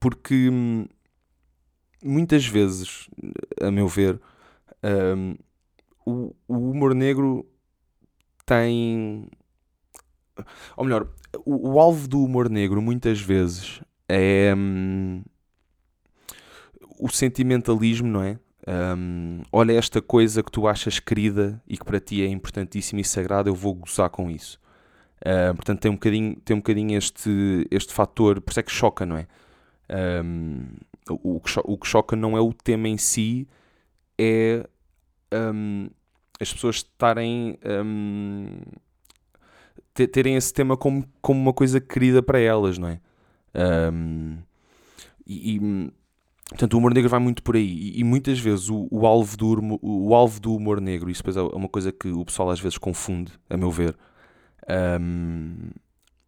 porque 0.00 0.50
muitas 2.02 2.46
vezes, 2.46 3.08
a 3.60 3.70
meu 3.70 3.88
ver, 3.88 4.20
um, 5.16 5.34
o, 6.04 6.34
o, 6.46 6.70
humor 6.70 6.94
negro 6.94 7.46
tem. 8.44 9.28
Ou 10.76 10.84
melhor, 10.84 11.08
o, 11.44 11.72
o, 11.72 11.80
alvo 11.80 12.08
do 12.08 12.22
humor 12.22 12.50
negro 12.50 12.82
muitas 12.82 13.20
vezes 13.20 13.80
é 14.08 14.52
um, 14.56 15.22
o 16.98 17.08
sentimentalismo, 17.08 18.08
não 18.08 18.22
é? 18.22 18.38
Um, 18.66 19.42
olha 19.52 19.72
esta 19.72 20.00
coisa 20.00 20.42
que 20.42 20.50
tu 20.50 20.66
achas 20.66 20.98
querida 20.98 21.60
e 21.68 21.76
que 21.76 21.84
para 21.84 22.00
ti 22.00 22.22
é 22.22 22.26
importantíssima 22.26 23.00
e 23.00 23.04
sagrada, 23.04 23.50
eu 23.50 23.54
vou 23.54 23.74
gozar 23.74 24.08
com 24.08 24.30
isso. 24.30 24.58
Uh, 25.20 25.54
portanto, 25.54 25.80
tem 25.80 25.90
um 25.90 25.94
bocadinho, 25.94 26.36
tem 26.36 26.54
um 26.54 26.60
bocadinho 26.60 26.96
este, 26.96 27.66
este 27.70 27.92
fator, 27.92 28.40
por 28.40 28.50
isso 28.50 28.60
é 28.60 28.62
que 28.62 28.72
choca, 28.72 29.04
não 29.04 29.16
é? 29.16 29.26
Um, 30.24 30.66
o, 31.10 31.40
que 31.40 31.60
o 31.64 31.76
que 31.76 31.86
choca 31.86 32.16
não 32.16 32.36
é 32.36 32.40
o 32.40 32.52
tema 32.52 32.88
em 32.88 32.96
si, 32.96 33.46
é 34.18 34.66
um, 35.32 35.88
as 36.40 36.52
pessoas 36.52 36.76
estarem. 36.76 37.58
terem 39.94 40.36
esse 40.36 40.52
tema 40.52 40.76
como, 40.76 41.04
como 41.20 41.40
uma 41.40 41.52
coisa 41.52 41.80
querida 41.80 42.22
para 42.22 42.38
elas, 42.38 42.78
não 42.78 42.88
é? 42.88 43.00
e, 45.26 45.56
e 45.56 45.92
Portanto, 46.48 46.74
o 46.74 46.78
humor 46.78 46.92
negro 46.92 47.08
vai 47.08 47.20
muito 47.20 47.42
por 47.42 47.56
aí. 47.56 47.66
E, 47.66 48.00
e 48.00 48.04
muitas 48.04 48.38
vezes 48.38 48.68
o, 48.68 48.86
o, 48.90 49.06
alvo 49.06 49.36
do, 49.36 49.52
humor, 49.52 49.78
o 49.82 50.14
alvo 50.14 50.40
do 50.40 50.54
humor 50.54 50.80
negro, 50.80 51.10
isso 51.10 51.22
depois 51.22 51.36
é 51.36 51.42
uma 51.42 51.68
coisa 51.68 51.90
que 51.90 52.08
o 52.08 52.24
pessoal 52.24 52.50
às 52.50 52.60
vezes 52.60 52.78
confunde, 52.78 53.32
a 53.48 53.56
meu 53.56 53.70
ver, 53.70 53.96
um, 55.00 55.70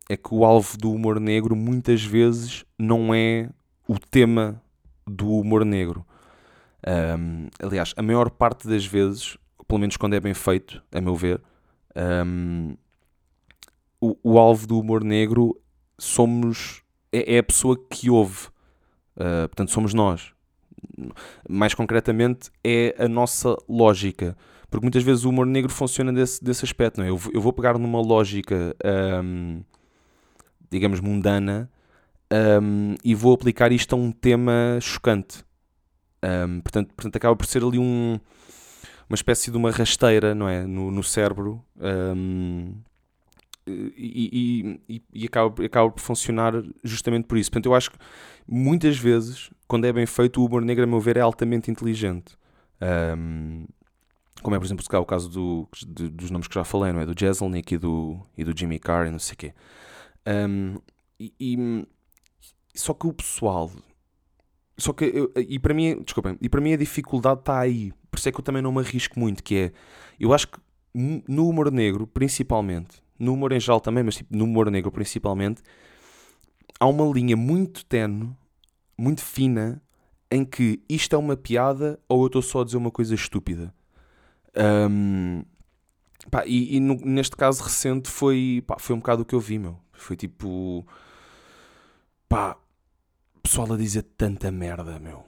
é 0.08 0.16
que 0.16 0.32
o 0.32 0.44
alvo 0.44 0.76
do 0.78 0.92
humor 0.92 1.20
negro 1.20 1.56
muitas 1.56 2.02
vezes 2.02 2.64
não 2.78 3.14
é 3.14 3.50
o 3.88 3.98
tema 3.98 4.62
do 5.06 5.30
humor 5.30 5.64
negro. 5.64 6.06
Um, 6.86 7.48
aliás, 7.60 7.92
a 7.96 8.02
maior 8.02 8.30
parte 8.30 8.68
das 8.68 8.86
vezes, 8.86 9.36
pelo 9.66 9.80
menos 9.80 9.96
quando 9.96 10.14
é 10.14 10.20
bem 10.20 10.34
feito, 10.34 10.82
a 10.92 11.00
meu 11.00 11.16
ver, 11.16 11.40
um, 12.24 12.76
o, 14.00 14.16
o, 14.22 14.38
alvo 14.38 14.66
do 14.66 14.78
humor 14.78 15.02
negro 15.02 15.60
somos 15.98 16.82
é, 17.12 17.36
é 17.36 17.38
a 17.38 17.42
pessoa 17.42 17.76
que 17.90 18.10
ouve. 18.10 18.48
Uh, 19.16 19.48
portanto, 19.48 19.70
somos 19.70 19.94
nós. 19.94 20.32
Mais 21.48 21.74
concretamente, 21.74 22.50
é 22.62 22.94
a 22.98 23.08
nossa 23.08 23.56
lógica. 23.68 24.36
Porque 24.70 24.84
muitas 24.84 25.02
vezes 25.02 25.24
o 25.24 25.30
humor 25.30 25.46
negro 25.46 25.72
funciona 25.72 26.12
desse, 26.12 26.42
desse 26.42 26.64
aspecto. 26.64 26.98
Não 26.98 27.06
é? 27.06 27.10
eu, 27.10 27.20
eu 27.32 27.40
vou 27.40 27.52
pegar 27.52 27.78
numa 27.78 28.00
lógica, 28.00 28.74
um, 29.24 29.62
digamos, 30.70 31.00
mundana 31.00 31.70
um, 32.32 32.94
e 33.04 33.14
vou 33.14 33.34
aplicar 33.34 33.72
isto 33.72 33.94
a 33.94 33.98
um 33.98 34.10
tema 34.10 34.78
chocante. 34.80 35.44
Um, 36.22 36.60
portanto, 36.60 36.92
portanto, 36.94 37.16
acaba 37.16 37.36
por 37.36 37.46
ser 37.46 37.62
ali 37.62 37.78
um, 37.78 38.18
uma 39.08 39.14
espécie 39.14 39.50
de 39.50 39.56
uma 39.56 39.70
rasteira, 39.70 40.34
não 40.34 40.48
é? 40.48 40.66
No, 40.66 40.90
no 40.90 41.02
cérebro. 41.02 41.64
Um, 41.76 42.74
e, 43.66 44.78
e, 44.88 45.02
e, 45.12 45.26
acaba, 45.26 45.64
acaba 45.64 45.90
por 45.90 46.00
funcionar 46.00 46.54
justamente 46.84 47.26
por 47.26 47.36
isso. 47.36 47.50
Portanto, 47.50 47.66
eu 47.66 47.74
acho 47.74 47.90
que 47.90 47.98
muitas 48.46 48.96
vezes, 48.96 49.50
quando 49.66 49.86
é 49.86 49.92
bem 49.92 50.06
feito, 50.06 50.40
o 50.40 50.46
humor 50.46 50.62
negro, 50.62 50.84
a 50.84 50.86
meu 50.86 51.00
ver, 51.00 51.16
é 51.16 51.20
altamente 51.20 51.70
inteligente. 51.70 52.36
Um, 52.80 53.66
como 54.42 54.54
é, 54.54 54.58
por 54.58 54.66
exemplo, 54.66 54.84
o 55.00 55.04
caso 55.04 55.28
do, 55.28 55.68
de, 55.86 56.08
dos 56.08 56.30
nomes 56.30 56.46
que 56.46 56.54
já 56.54 56.62
falei, 56.62 56.92
não 56.92 57.00
é? 57.00 57.06
Do 57.06 57.18
Jezelnik 57.18 57.74
e 57.74 57.78
do, 57.78 58.20
e 58.36 58.44
do 58.44 58.56
Jimmy 58.56 58.78
Carr 58.78 59.08
e 59.08 59.10
não 59.10 59.18
sei 59.18 59.34
o 59.34 59.36
quê. 59.36 59.54
Um, 60.26 60.76
e, 61.18 61.32
e, 61.40 61.86
só 62.74 62.94
que 62.94 63.06
o 63.06 63.12
pessoal. 63.12 63.70
Só 64.78 64.92
que. 64.92 65.04
Eu, 65.06 65.32
e 65.36 65.58
para 65.58 65.74
mim. 65.74 66.02
Desculpem. 66.02 66.36
E 66.40 66.48
para 66.48 66.60
mim 66.60 66.74
a 66.74 66.76
dificuldade 66.76 67.40
está 67.40 67.58
aí. 67.58 67.92
Por 68.10 68.18
isso 68.18 68.28
é 68.28 68.32
que 68.32 68.38
eu 68.38 68.44
também 68.44 68.62
não 68.62 68.72
me 68.72 68.80
arrisco 68.80 69.18
muito. 69.18 69.42
Que 69.42 69.56
é. 69.56 69.72
Eu 70.20 70.32
acho 70.32 70.48
que 70.48 70.58
no 70.94 71.48
humor 71.48 71.72
negro, 71.72 72.06
principalmente. 72.06 73.05
No 73.18 73.34
humor 73.34 73.52
em 73.52 73.60
geral 73.60 73.80
também, 73.80 74.02
mas 74.04 74.16
tipo, 74.16 74.36
no 74.36 74.44
humor 74.44 74.70
negro 74.70 74.90
principalmente. 74.90 75.62
Há 76.78 76.86
uma 76.86 77.04
linha 77.06 77.36
muito 77.36 77.84
tenue, 77.86 78.30
muito 78.98 79.22
fina, 79.22 79.82
em 80.30 80.44
que 80.44 80.82
isto 80.88 81.14
é 81.14 81.18
uma 81.18 81.36
piada 81.36 81.98
ou 82.08 82.22
eu 82.22 82.26
estou 82.26 82.42
só 82.42 82.60
a 82.60 82.64
dizer 82.64 82.76
uma 82.76 82.90
coisa 82.90 83.14
estúpida. 83.14 83.72
Um, 84.56 85.42
pá, 86.30 86.44
e, 86.46 86.76
e 86.76 86.80
no, 86.80 86.94
neste 86.96 87.36
caso 87.36 87.62
recente 87.62 88.10
foi, 88.10 88.62
pá, 88.66 88.76
foi 88.78 88.94
um 88.96 88.98
bocado 88.98 89.22
o 89.22 89.24
que 89.24 89.34
eu 89.34 89.40
vi, 89.40 89.58
meu. 89.58 89.78
Foi 89.92 90.16
tipo. 90.16 90.86
Pá, 92.28 92.56
pessoal 93.42 93.72
a 93.72 93.76
dizer 93.76 94.02
tanta 94.16 94.50
merda, 94.50 94.98
meu. 94.98 95.24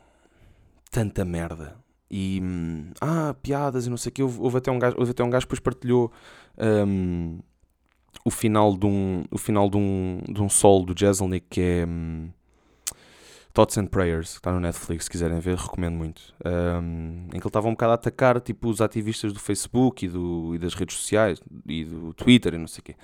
Tanta 0.90 1.24
merda. 1.24 1.76
E. 2.10 2.40
Hum, 2.42 2.92
ah, 3.00 3.34
piadas 3.42 3.86
e 3.86 3.90
não 3.90 3.96
sei 3.96 4.10
o 4.10 4.12
que. 4.12 4.22
Houve, 4.22 4.40
houve, 4.40 4.58
até 4.58 4.70
um 4.70 4.78
gajo, 4.78 4.96
houve 4.98 5.12
até 5.12 5.22
um 5.22 5.30
que 5.30 5.38
depois 5.38 5.60
partilhou. 5.60 6.12
Um, 6.58 7.40
o 8.24 8.30
final 8.30 8.76
de 8.76 8.86
um, 8.86 9.24
o 9.30 9.38
final 9.38 9.68
de 9.68 9.76
um, 9.76 10.20
de 10.28 10.42
um 10.42 10.48
solo 10.48 10.86
do 10.86 10.98
Jezelnik 10.98 11.46
que 11.48 11.60
é 11.60 11.86
um, 11.86 12.30
Thoughts 13.52 13.76
and 13.78 13.86
Prayers, 13.86 14.32
que 14.32 14.38
está 14.38 14.52
no 14.52 14.60
Netflix, 14.60 15.04
se 15.04 15.10
quiserem 15.10 15.40
ver, 15.40 15.56
recomendo 15.56 15.96
muito. 15.96 16.34
Um, 16.44 17.26
em 17.26 17.30
que 17.30 17.36
ele 17.38 17.46
estava 17.48 17.66
um 17.66 17.72
bocado 17.72 17.92
a 17.92 17.94
atacar 17.94 18.40
tipo, 18.40 18.68
os 18.68 18.80
ativistas 18.80 19.32
do 19.32 19.40
Facebook 19.40 20.06
e, 20.06 20.08
do, 20.08 20.54
e 20.54 20.58
das 20.58 20.74
redes 20.74 20.96
sociais 20.96 21.40
e 21.66 21.84
do 21.84 22.14
Twitter 22.14 22.54
e 22.54 22.58
não 22.58 22.68
sei 22.68 22.80
o 22.80 22.84
quê. 22.84 22.94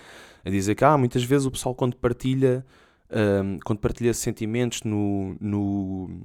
A 0.45 0.51
dizer 0.51 0.75
que 0.75 0.85
ah, 0.85 0.97
muitas 0.97 1.25
vezes 1.25 1.47
o 1.47 1.51
pessoal 1.51 1.75
quando 1.75 1.97
partilha 1.97 2.65
um, 3.11 3.59
quando 3.65 3.79
partilha 3.79 4.13
sentimentos 4.13 4.83
no, 4.83 5.37
no, 5.41 6.23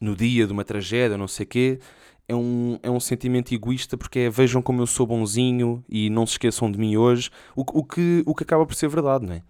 no 0.00 0.16
dia 0.16 0.46
de 0.46 0.52
uma 0.52 0.64
tragédia, 0.64 1.16
não 1.16 1.28
sei 1.28 1.44
o 1.44 1.48
quê, 1.48 1.78
é 2.28 2.34
um, 2.34 2.78
é 2.82 2.90
um 2.90 3.00
sentimento 3.00 3.54
egoísta 3.54 3.96
porque 3.96 4.20
é 4.20 4.30
vejam 4.30 4.62
como 4.62 4.80
eu 4.80 4.86
sou 4.86 5.06
bonzinho 5.06 5.84
e 5.88 6.08
não 6.10 6.26
se 6.26 6.32
esqueçam 6.32 6.70
de 6.70 6.78
mim 6.78 6.96
hoje, 6.96 7.30
o, 7.54 7.62
o, 7.62 7.84
que, 7.84 8.22
o 8.26 8.34
que 8.34 8.42
acaba 8.42 8.64
por 8.64 8.74
ser 8.74 8.88
verdade, 8.88 9.26
não 9.26 9.34
é? 9.34 9.42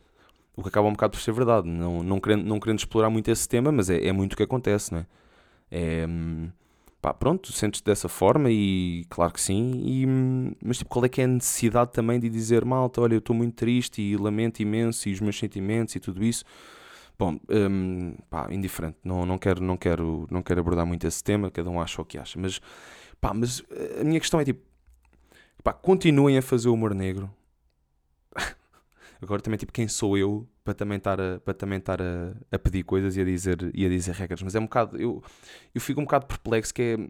O 0.56 0.62
que 0.62 0.68
acaba 0.68 0.86
um 0.88 0.92
bocado 0.92 1.12
por 1.12 1.20
ser 1.20 1.32
verdade, 1.32 1.68
não, 1.68 2.02
não, 2.02 2.20
querendo, 2.20 2.44
não 2.44 2.60
querendo 2.60 2.78
explorar 2.78 3.10
muito 3.10 3.30
esse 3.30 3.48
tema, 3.48 3.72
mas 3.72 3.90
é, 3.90 4.06
é 4.06 4.12
muito 4.12 4.34
o 4.34 4.36
que 4.36 4.42
acontece, 4.42 4.92
não 4.92 5.00
é? 5.00 5.06
É, 5.70 6.06
hum, 6.08 6.48
pá, 7.02 7.12
pronto, 7.12 7.52
sentes-te 7.52 7.84
dessa 7.84 8.08
forma 8.08 8.50
e 8.50 9.04
claro 9.10 9.32
que 9.32 9.40
sim, 9.40 9.82
e, 9.84 10.06
mas 10.64 10.78
tipo, 10.78 10.90
qual 10.90 11.04
é 11.04 11.08
que 11.08 11.20
é 11.20 11.24
a 11.24 11.28
necessidade 11.28 11.92
também 11.92 12.20
de 12.20 12.28
dizer, 12.28 12.64
malta, 12.64 13.00
olha, 13.00 13.14
eu 13.14 13.18
estou 13.18 13.34
muito 13.34 13.54
triste 13.54 14.00
e 14.00 14.16
lamento 14.16 14.60
imenso 14.60 15.08
e 15.08 15.12
os 15.12 15.20
meus 15.20 15.38
sentimentos 15.38 15.94
e 15.96 16.00
tudo 16.00 16.24
isso. 16.24 16.44
Bom, 17.18 17.38
um, 17.48 18.16
pá, 18.28 18.48
indiferente, 18.50 18.98
não, 19.04 19.24
não, 19.24 19.38
quero, 19.38 19.62
não, 19.62 19.76
quero, 19.76 20.26
não 20.30 20.42
quero 20.42 20.60
abordar 20.60 20.84
muito 20.84 21.06
esse 21.06 21.22
tema, 21.22 21.50
cada 21.50 21.70
um 21.70 21.80
acha 21.80 22.02
o 22.02 22.04
que 22.04 22.18
acha, 22.18 22.38
mas, 22.40 22.60
pá, 23.20 23.32
mas 23.32 23.62
a 24.00 24.04
minha 24.04 24.18
questão 24.18 24.40
é 24.40 24.44
tipo, 24.44 24.60
pá, 25.62 25.72
continuem 25.72 26.36
a 26.36 26.42
fazer 26.42 26.68
humor 26.68 26.92
negro. 26.92 27.32
Agora 29.22 29.40
também, 29.40 29.56
tipo, 29.56 29.72
quem 29.72 29.86
sou 29.86 30.18
eu 30.18 30.46
para 30.64 30.74
também 30.74 30.98
estar 30.98 31.20
a, 31.20 31.38
para 31.38 31.54
também 31.54 31.78
estar 31.78 32.02
a, 32.02 32.34
a, 32.50 32.58
pedir 32.58 32.82
coisas 32.82 33.16
e 33.16 33.20
a, 33.20 33.24
dizer, 33.24 33.70
e 33.72 33.86
a 33.86 33.88
dizer 33.88 34.14
regras, 34.14 34.42
mas 34.42 34.54
é 34.56 34.58
um 34.58 34.64
bocado, 34.64 35.00
eu, 35.00 35.22
eu 35.72 35.80
fico 35.80 36.00
um 36.00 36.04
bocado 36.04 36.26
perplexo 36.26 36.74
que 36.74 36.82
é 36.82 37.08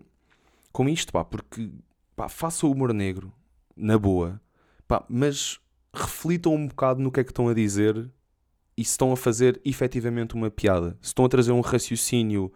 com 0.70 0.86
isto, 0.88 1.12
pá, 1.12 1.24
porque 1.24 1.70
pá, 2.14 2.28
façam 2.28 2.68
o 2.68 2.72
humor 2.72 2.92
negro, 2.92 3.32
na 3.74 3.96
boa, 3.96 4.40
pá, 4.86 5.02
mas 5.08 5.58
reflitam 5.94 6.54
um 6.54 6.66
bocado 6.66 7.00
no 7.00 7.10
que 7.10 7.20
é 7.20 7.24
que 7.24 7.30
estão 7.30 7.48
a 7.48 7.54
dizer 7.54 8.10
e 8.76 8.84
se 8.84 8.92
estão 8.92 9.12
a 9.12 9.16
fazer 9.16 9.60
efetivamente 9.64 10.34
uma 10.34 10.50
piada, 10.50 10.96
se 11.00 11.08
estão 11.08 11.24
a 11.24 11.28
trazer 11.28 11.52
um 11.52 11.60
raciocínio, 11.60 12.52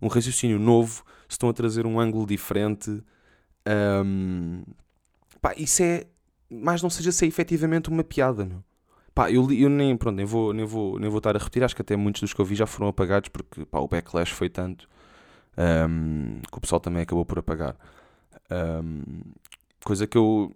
um 0.00 0.08
raciocínio 0.08 0.58
novo, 0.58 1.04
se 1.28 1.32
estão 1.34 1.48
a 1.48 1.52
trazer 1.52 1.86
um 1.86 1.98
ângulo 1.98 2.26
diferente, 2.26 3.02
um, 4.04 4.62
pá, 5.40 5.54
isso 5.56 5.82
é, 5.82 6.06
mais 6.50 6.82
não 6.82 6.90
seja 6.90 7.10
ser 7.12 7.26
efetivamente 7.26 7.88
uma 7.88 8.04
piada, 8.04 8.44
meu. 8.44 8.62
Pá, 9.14 9.30
eu, 9.30 9.50
eu 9.52 9.70
nem, 9.70 9.96
pronto, 9.96 10.16
nem, 10.16 10.26
vou, 10.26 10.52
nem, 10.52 10.66
vou, 10.66 10.98
nem 10.98 11.08
vou 11.08 11.18
estar 11.18 11.36
a 11.36 11.38
repetir, 11.38 11.62
acho 11.62 11.74
que 11.74 11.82
até 11.82 11.96
muitos 11.96 12.20
dos 12.20 12.34
que 12.34 12.40
eu 12.40 12.44
vi 12.44 12.56
já 12.56 12.66
foram 12.66 12.88
apagados 12.88 13.28
porque 13.28 13.64
pá, 13.64 13.78
o 13.78 13.86
backlash 13.86 14.32
foi 14.32 14.50
tanto 14.50 14.88
um, 15.56 16.40
que 16.50 16.58
o 16.58 16.60
pessoal 16.60 16.80
também 16.80 17.02
acabou 17.02 17.24
por 17.24 17.38
apagar. 17.38 17.76
Um, 18.50 19.02
coisa 19.84 20.06
que 20.06 20.18
eu. 20.18 20.54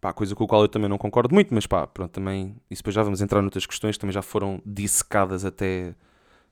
Pá, 0.00 0.12
coisa 0.12 0.34
com 0.34 0.44
a 0.44 0.48
qual 0.48 0.62
eu 0.62 0.68
também 0.68 0.88
não 0.88 0.98
concordo 0.98 1.34
muito, 1.34 1.52
mas 1.54 1.66
pá, 1.66 1.86
pronto, 1.86 2.12
também. 2.12 2.56
E 2.70 2.74
depois 2.74 2.94
já 2.94 3.02
vamos 3.02 3.20
entrar 3.20 3.40
noutras 3.42 3.66
questões 3.66 3.96
que 3.96 4.00
também 4.00 4.12
já 4.14 4.22
foram 4.22 4.60
dissecadas 4.64 5.44
até, 5.44 5.94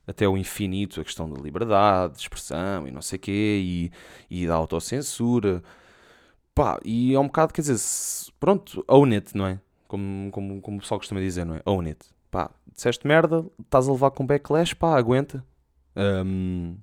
até 0.07 0.27
o 0.27 0.37
infinito 0.37 0.99
a 1.01 1.03
questão 1.03 1.29
da 1.29 1.39
liberdade, 1.41 2.15
de 2.15 2.21
expressão 2.21 2.87
e 2.87 2.91
não 2.91 3.01
sei 3.01 3.17
o 3.17 3.19
quê, 3.19 3.61
e, 3.63 3.91
e 4.29 4.47
da 4.47 4.55
autocensura. 4.55 5.63
Pá, 6.53 6.79
e 6.85 7.13
é 7.13 7.19
um 7.19 7.27
bocado, 7.27 7.53
quer 7.53 7.61
dizer, 7.61 7.77
pronto, 8.39 8.83
own 8.87 9.11
it, 9.13 9.35
não 9.37 9.45
é? 9.47 9.59
como, 9.87 10.31
como, 10.31 10.61
como 10.61 10.77
o 10.77 10.79
pessoal 10.81 10.99
costuma 10.99 11.21
dizer, 11.21 11.45
não 11.45 11.55
é? 11.55 11.61
Own 11.65 11.87
it. 11.87 12.05
Pá, 12.29 12.51
disseste 12.73 13.07
merda, 13.07 13.45
estás 13.59 13.87
a 13.87 13.91
levar 13.91 14.11
com 14.11 14.25
backlash, 14.25 14.73
pá, 14.73 14.97
aguenta. 14.97 15.43
Um, 15.95 16.75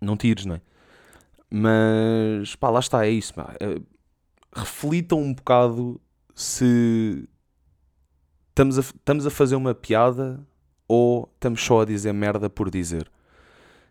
não 0.00 0.16
tires, 0.16 0.46
não 0.46 0.56
é? 0.56 0.60
Mas, 1.50 2.54
pá, 2.56 2.70
lá 2.70 2.80
está, 2.80 3.04
é 3.06 3.10
isso. 3.10 3.34
Pá. 3.34 3.54
Uh, 3.60 3.84
reflitam 4.56 5.20
um 5.20 5.34
bocado 5.34 6.00
se 6.34 7.28
estamos 8.48 8.78
a, 8.78 8.80
estamos 8.80 9.26
a 9.26 9.30
fazer 9.30 9.56
uma 9.56 9.74
piada 9.74 10.40
ou 10.88 11.30
estamos 11.34 11.62
só 11.62 11.82
a 11.82 11.84
dizer 11.84 12.12
merda 12.12 12.48
por 12.48 12.70
dizer. 12.70 13.10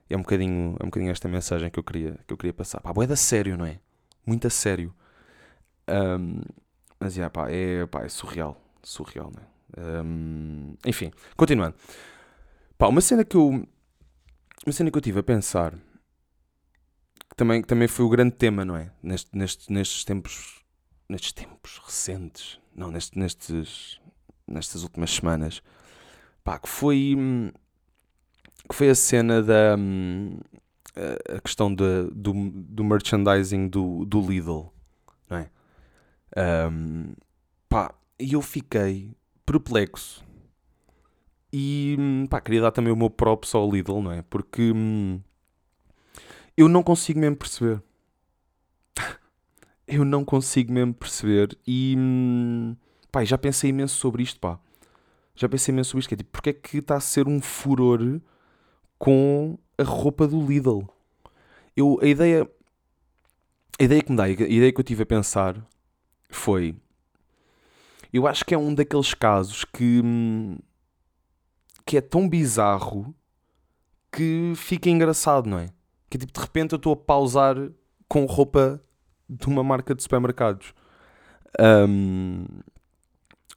É 0.09 0.15
um 0.15 0.21
bocadinho, 0.21 0.75
é 0.79 0.83
um 0.83 0.87
bocadinho 0.87 1.11
esta 1.11 1.27
mensagem 1.27 1.69
que 1.69 1.79
eu 1.79 1.83
queria, 1.83 2.19
que 2.27 2.33
eu 2.33 2.37
queria 2.37 2.53
passar. 2.53 2.79
Pá, 2.79 2.91
é 3.01 3.07
da 3.07 3.15
sério, 3.15 3.57
não 3.57 3.65
é? 3.65 3.79
Muito 4.25 4.47
a 4.47 4.49
sério. 4.49 4.93
Um, 5.87 6.41
mas 6.99 7.15
yeah, 7.15 7.29
pá, 7.29 7.49
é, 7.49 7.85
pá, 7.85 8.03
é 8.03 8.09
surreal. 8.09 8.59
Surreal, 8.83 9.31
né? 9.35 9.43
Um, 10.03 10.75
enfim, 10.85 11.11
continuando. 11.35 11.75
Pá, 12.77 12.87
uma 12.87 13.01
cena 13.01 13.23
que 13.23 13.35
eu. 13.35 13.49
Uma 14.65 14.71
cena 14.71 14.91
que 14.91 14.97
eu 14.97 15.01
tive 15.01 15.19
a 15.19 15.23
pensar. 15.23 15.73
Que 17.35 17.37
também, 17.37 17.61
que 17.61 17.67
também 17.67 17.85
foi 17.89 18.05
o 18.05 18.09
grande 18.09 18.33
tema, 18.33 18.63
não 18.63 18.77
é? 18.77 18.89
Neste, 19.03 19.37
neste, 19.37 19.71
nestes 19.71 20.05
tempos. 20.05 20.63
Nestes 21.09 21.33
tempos 21.33 21.81
recentes. 21.85 22.61
Não, 22.73 22.89
neste, 22.89 23.19
nestes. 23.19 23.99
Nestas 24.47 24.83
últimas 24.83 25.11
semanas. 25.11 25.61
Pá, 26.45 26.57
que 26.57 26.69
foi. 26.69 27.13
Que 28.69 28.73
foi 28.73 28.89
a 28.89 28.95
cena 28.95 29.43
da. 29.43 29.75
A 31.35 31.41
questão 31.41 31.75
de, 31.75 32.09
do, 32.13 32.31
do 32.51 32.83
merchandising 32.85 33.67
do, 33.67 34.05
do 34.05 34.21
Lidl, 34.21 34.71
não 35.29 35.37
é? 35.37 35.49
Um, 36.71 37.13
pá, 37.67 37.93
e 38.17 38.31
eu 38.31 38.41
fiquei 38.41 39.13
perplexo. 39.45 40.23
E 41.51 41.97
pá, 42.29 42.39
queria 42.39 42.61
dar 42.61 42.71
também 42.71 42.93
o 42.93 42.95
meu 42.95 43.09
próprio 43.09 43.59
ao 43.59 43.69
Lidl, 43.69 44.01
não 44.01 44.13
é? 44.13 44.21
Porque 44.21 44.71
hum, 44.71 45.19
Eu 46.57 46.67
não 46.69 46.81
consigo 46.81 47.19
mesmo 47.19 47.35
perceber. 47.35 47.83
eu 49.87 50.05
não 50.05 50.23
consigo 50.23 50.71
mesmo 50.71 50.93
perceber. 50.93 51.57
E 51.67 51.95
hum, 51.97 52.75
pá, 53.11 53.23
já 53.25 53.37
pensei 53.37 53.69
imenso 53.69 53.95
sobre 53.95 54.23
isto, 54.23 54.39
pá. 54.39 54.59
Já 55.35 55.49
pensei 55.49 55.73
imenso 55.73 55.91
sobre 55.91 56.01
isto. 56.01 56.09
Que 56.09 56.15
é 56.15 56.17
tipo, 56.17 56.31
porque 56.31 56.49
é 56.51 56.53
que 56.53 56.77
está 56.77 56.95
a 56.95 57.01
ser 57.01 57.27
um 57.27 57.41
furor 57.41 58.21
com 58.97 59.57
a 59.77 59.83
roupa 59.83 60.27
do 60.27 60.45
Lidl? 60.45 60.83
Eu, 61.75 61.99
a 62.01 62.05
ideia. 62.07 62.49
A 63.77 63.83
ideia 63.83 64.01
que 64.01 64.11
me 64.11 64.17
dá, 64.17 64.23
a 64.23 64.29
ideia 64.29 64.71
que 64.71 64.79
eu 64.79 64.83
tive 64.83 65.03
a 65.03 65.05
pensar 65.05 65.57
foi. 66.29 66.75
Eu 68.13 68.25
acho 68.25 68.45
que 68.45 68.53
é 68.53 68.57
um 68.57 68.73
daqueles 68.73 69.13
casos 69.13 69.65
que. 69.65 70.01
Hum, 70.03 70.57
que 71.85 71.97
é 71.97 72.01
tão 72.01 72.27
bizarro 72.27 73.13
que 74.11 74.53
fica 74.55 74.89
engraçado, 74.89 75.47
não 75.47 75.59
é? 75.59 75.74
Que 76.15 76.19
tipo, 76.19 76.31
de 76.31 76.39
repente 76.39 76.71
eu 76.71 76.77
estou 76.77 76.93
a 76.93 76.95
pausar 76.95 77.57
com 78.07 78.23
roupa 78.23 78.81
de 79.29 79.47
uma 79.47 79.61
marca 79.61 79.93
de 79.93 80.01
supermercados. 80.01 80.73
Um, 81.59 82.45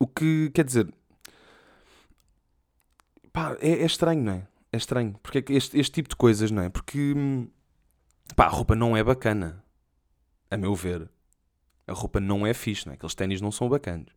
o 0.01 0.09
que 0.09 0.51
quer 0.51 0.65
dizer. 0.65 0.93
Pá, 3.33 3.57
é, 3.61 3.71
é, 3.71 3.85
estranho, 3.87 4.25
não 4.25 4.33
é? 4.33 4.49
É 4.73 4.77
estranho. 4.77 5.15
Porque 5.23 5.39
é 5.39 5.57
este, 5.57 5.79
este 5.79 5.93
tipo 5.93 6.09
de 6.09 6.17
coisas, 6.17 6.51
não 6.51 6.63
é? 6.63 6.69
Porque. 6.69 7.15
Pá, 8.35 8.47
a 8.47 8.49
roupa 8.49 8.75
não 8.75 8.97
é 8.97 9.05
bacana. 9.05 9.65
A 10.51 10.57
meu 10.57 10.75
ver. 10.75 11.09
A 11.87 11.93
roupa 11.93 12.19
não 12.19 12.45
é 12.45 12.53
fixe, 12.53 12.87
não 12.87 12.93
é? 12.93 12.97
Aqueles 12.97 13.15
ténis 13.15 13.41
não 13.41 13.53
são 13.53 13.69
bacanos. 13.69 14.13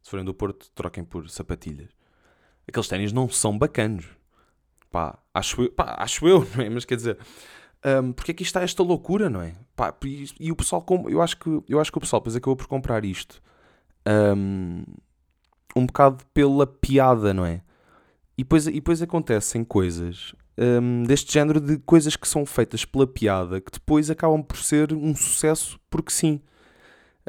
Se 0.00 0.10
forem 0.10 0.24
do 0.24 0.32
Porto, 0.32 0.70
troquem 0.76 1.02
por 1.02 1.28
sapatilhas. 1.28 1.90
Aqueles 2.68 2.86
ténis 2.86 3.12
não 3.12 3.28
são 3.28 3.58
bacanos. 3.58 4.06
Pá, 4.92 5.18
acho 5.34 5.62
eu, 5.62 5.72
pá, 5.72 5.96
acho 5.98 6.28
eu, 6.28 6.46
não 6.54 6.64
é? 6.64 6.70
Mas 6.70 6.84
quer 6.84 6.94
dizer, 6.94 7.18
um, 7.84 8.12
porque 8.12 8.30
é 8.30 8.34
que 8.34 8.42
isto 8.42 8.50
está 8.50 8.62
esta 8.62 8.82
loucura, 8.82 9.28
não 9.28 9.42
é? 9.42 9.54
Pá, 9.76 9.94
e, 10.04 10.26
e, 10.40 10.52
o 10.52 10.56
pessoal, 10.56 10.84
eu 11.08 11.20
acho, 11.20 11.36
que, 11.36 11.62
eu 11.68 11.80
acho 11.80 11.92
que 11.92 11.98
o 11.98 12.00
pessoal 12.00 12.20
depois 12.20 12.36
acabou 12.36 12.56
por 12.56 12.66
comprar 12.66 13.04
isto 13.04 13.42
um, 14.06 14.84
um 15.76 15.86
bocado 15.86 16.24
pela 16.32 16.66
piada, 16.66 17.34
não 17.34 17.44
é? 17.44 17.62
E 18.36 18.42
depois, 18.42 18.66
e 18.66 18.72
depois 18.72 19.02
acontecem 19.02 19.62
coisas 19.64 20.34
um, 20.58 21.02
deste 21.04 21.32
género 21.32 21.60
de 21.60 21.78
coisas 21.78 22.16
que 22.16 22.28
são 22.28 22.46
feitas 22.46 22.84
pela 22.84 23.06
piada 23.06 23.60
que 23.60 23.72
depois 23.72 24.10
acabam 24.10 24.42
por 24.42 24.56
ser 24.56 24.92
um 24.92 25.14
sucesso 25.14 25.78
porque 25.90 26.10
sim. 26.10 26.40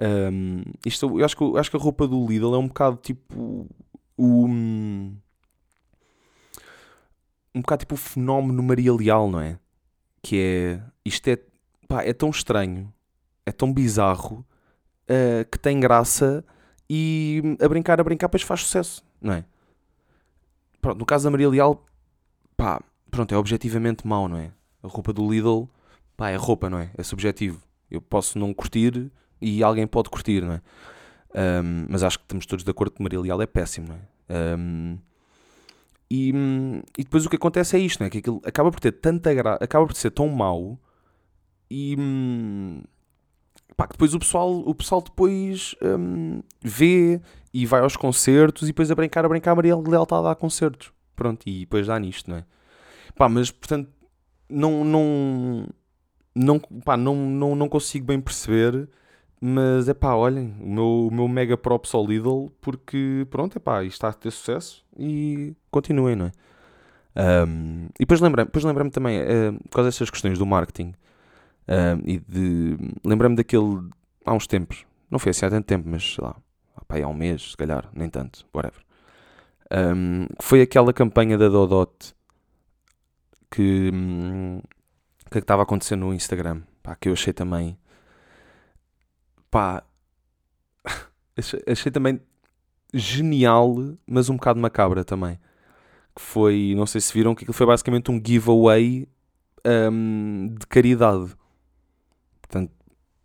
Um, 0.01 0.63
isto, 0.85 1.19
eu 1.19 1.25
acho 1.25 1.37
que, 1.37 1.43
eu 1.43 1.57
acho 1.57 1.71
que 1.71 1.77
a 1.77 1.79
roupa 1.79 2.07
do 2.07 2.25
Lidl 2.27 2.55
é 2.55 2.57
um 2.57 2.67
bocado 2.67 2.97
tipo 2.97 3.67
o. 4.17 4.45
Um, 4.45 5.15
um 7.53 7.61
bocado 7.61 7.81
tipo 7.81 7.95
o 7.95 7.97
fenómeno 7.97 8.61
Maria 8.61 8.93
Leal, 8.93 9.29
não 9.29 9.39
é? 9.39 9.57
Que 10.25 10.39
é. 10.39 10.81
Isto 11.05 11.27
é. 11.27 11.37
Pá, 11.87 12.03
é 12.03 12.13
tão 12.13 12.31
estranho, 12.31 12.91
é 13.45 13.51
tão 13.51 13.71
bizarro, 13.71 14.43
uh, 15.03 15.45
que 15.51 15.59
tem 15.59 15.79
graça 15.79 16.43
e 16.89 17.43
a 17.61 17.67
brincar, 17.69 18.01
a 18.01 18.03
brincar, 18.03 18.25
depois 18.25 18.41
faz 18.41 18.61
sucesso, 18.61 19.05
não 19.21 19.33
é? 19.33 19.45
Pronto, 20.81 20.97
no 20.97 21.05
caso 21.05 21.25
da 21.25 21.29
Maria 21.29 21.47
Leal, 21.47 21.85
pá, 22.57 22.81
pronto, 23.11 23.35
é 23.35 23.37
objetivamente 23.37 24.07
mau, 24.07 24.27
não 24.27 24.37
é? 24.37 24.51
A 24.81 24.87
roupa 24.87 25.13
do 25.13 25.31
Lidl, 25.31 25.69
pá, 26.17 26.31
é 26.31 26.35
roupa, 26.35 26.71
não 26.71 26.79
é? 26.79 26.89
É 26.97 27.03
subjetivo. 27.03 27.61
Eu 27.91 28.01
posso 28.01 28.39
não 28.39 28.51
curtir 28.51 29.11
e 29.39 29.61
alguém 29.61 29.85
pode 29.85 30.09
curtir, 30.09 30.41
não 30.41 30.53
é? 30.53 30.61
Um, 31.63 31.85
mas 31.87 32.01
acho 32.01 32.17
que 32.17 32.25
estamos 32.25 32.47
todos 32.47 32.65
de 32.65 32.71
acordo 32.71 32.95
que 32.95 33.03
Maria 33.03 33.21
Leal 33.21 33.41
é 33.43 33.45
péssimo, 33.45 33.89
não 33.89 33.95
é? 33.95 34.55
Um, 34.57 34.97
e, 36.15 36.81
e 36.97 37.03
depois 37.03 37.25
o 37.25 37.29
que 37.29 37.35
acontece 37.35 37.75
é 37.75 37.79
isto, 37.79 37.99
não 37.99 38.07
é? 38.07 38.09
Que 38.09 38.19
aquilo 38.19 38.41
acaba 38.45 38.71
por 38.71 38.79
ter 38.79 38.93
tanta 38.93 39.33
graça, 39.33 39.63
acaba 39.63 39.85
por 39.85 39.95
ser 39.95 40.11
tão 40.11 40.29
mau 40.29 40.79
e 41.69 41.97
pá, 43.75 43.85
depois 43.85 44.13
o 44.13 44.19
pessoal, 44.19 44.59
o 44.59 44.73
pessoal 44.73 45.01
depois 45.01 45.75
um, 45.81 46.41
vê 46.61 47.19
e 47.53 47.65
vai 47.65 47.81
aos 47.81 47.97
concertos 47.97 48.63
e 48.63 48.67
depois 48.67 48.89
a 48.91 48.95
brincar, 48.95 49.25
a 49.25 49.29
brincar, 49.29 49.51
a 49.51 49.55
Maria 49.55 49.75
Leal 49.75 50.03
está 50.03 50.19
a 50.19 50.21
dar 50.21 50.35
concertos. 50.35 50.91
Pronto, 51.15 51.43
e 51.47 51.61
depois 51.61 51.87
dá 51.87 51.99
nisto, 51.99 52.29
não 52.29 52.37
é? 52.37 52.45
Pá, 53.15 53.27
mas 53.27 53.51
portanto, 53.51 53.89
não, 54.49 54.83
não, 54.85 55.67
não, 56.33 56.59
pá, 56.59 56.95
não, 56.95 57.15
não, 57.15 57.55
não 57.55 57.69
consigo 57.69 58.05
bem 58.05 58.21
perceber 58.21 58.89
mas 59.41 59.87
é 59.89 59.93
pá, 59.93 60.13
olhem, 60.13 60.55
o 60.59 60.67
meu, 60.67 61.07
o 61.07 61.13
meu 61.13 61.27
mega 61.27 61.57
props 61.57 61.93
ao 61.93 62.05
Lidl, 62.05 62.51
porque 62.61 63.27
pronto, 63.29 63.57
é 63.57 63.59
pá, 63.59 63.83
isto 63.83 63.93
está 63.93 64.09
a 64.09 64.13
ter 64.13 64.31
sucesso 64.31 64.85
e 64.97 65.55
continuem, 65.69 66.15
não 66.15 66.27
é? 66.27 66.31
Um, 67.47 67.87
e 67.95 67.99
depois 67.99 68.19
lembrei-me 68.19 68.51
lembrei 68.53 68.89
também, 68.89 69.21
uh, 69.21 69.53
por 69.69 69.77
causa 69.77 69.89
dessas 69.89 70.09
questões 70.09 70.37
do 70.37 70.45
marketing, 70.45 70.93
uh, 71.67 72.01
e 72.05 72.19
de. 72.19 72.77
Lembrei-me 73.03 73.35
daquele. 73.35 73.89
há 74.25 74.33
uns 74.33 74.47
tempos, 74.47 74.85
não 75.09 75.19
foi 75.19 75.29
assim 75.31 75.45
há 75.45 75.49
tanto 75.49 75.65
tempo, 75.65 75.87
mas 75.87 76.15
sei 76.15 76.23
lá, 76.23 76.35
pá, 76.87 77.01
há 77.01 77.07
um 77.07 77.13
mês, 77.13 77.51
se 77.51 77.57
calhar, 77.57 77.89
nem 77.93 78.09
tanto, 78.09 78.45
whatever. 78.53 78.83
Um, 79.71 80.27
foi 80.41 80.61
aquela 80.61 80.93
campanha 80.93 81.37
da 81.37 81.49
Dodot 81.49 82.13
que, 83.49 83.89
hum, 83.93 84.61
que 85.31 85.39
estava 85.39 85.63
acontecendo 85.63 86.01
no 86.01 86.13
Instagram, 86.13 86.61
pá, 86.83 86.95
que 86.95 87.09
eu 87.09 87.13
achei 87.13 87.33
também 87.33 87.77
pá, 89.55 89.81
achei, 91.37 91.63
achei 91.65 91.89
também 91.89 92.19
genial, 92.93 93.73
mas 94.05 94.29
um 94.29 94.35
bocado 94.35 94.59
macabra 94.59 95.05
também. 95.05 95.39
Que 96.13 96.21
foi, 96.21 96.73
não 96.75 96.85
sei 96.85 96.99
se 96.99 97.13
viram, 97.13 97.33
que 97.33 97.45
aquilo 97.45 97.53
foi 97.53 97.65
basicamente 97.65 98.11
um 98.11 98.21
giveaway 98.21 99.07
um, 99.65 100.53
de 100.59 100.67
caridade. 100.67 101.33
Portanto, 102.41 102.69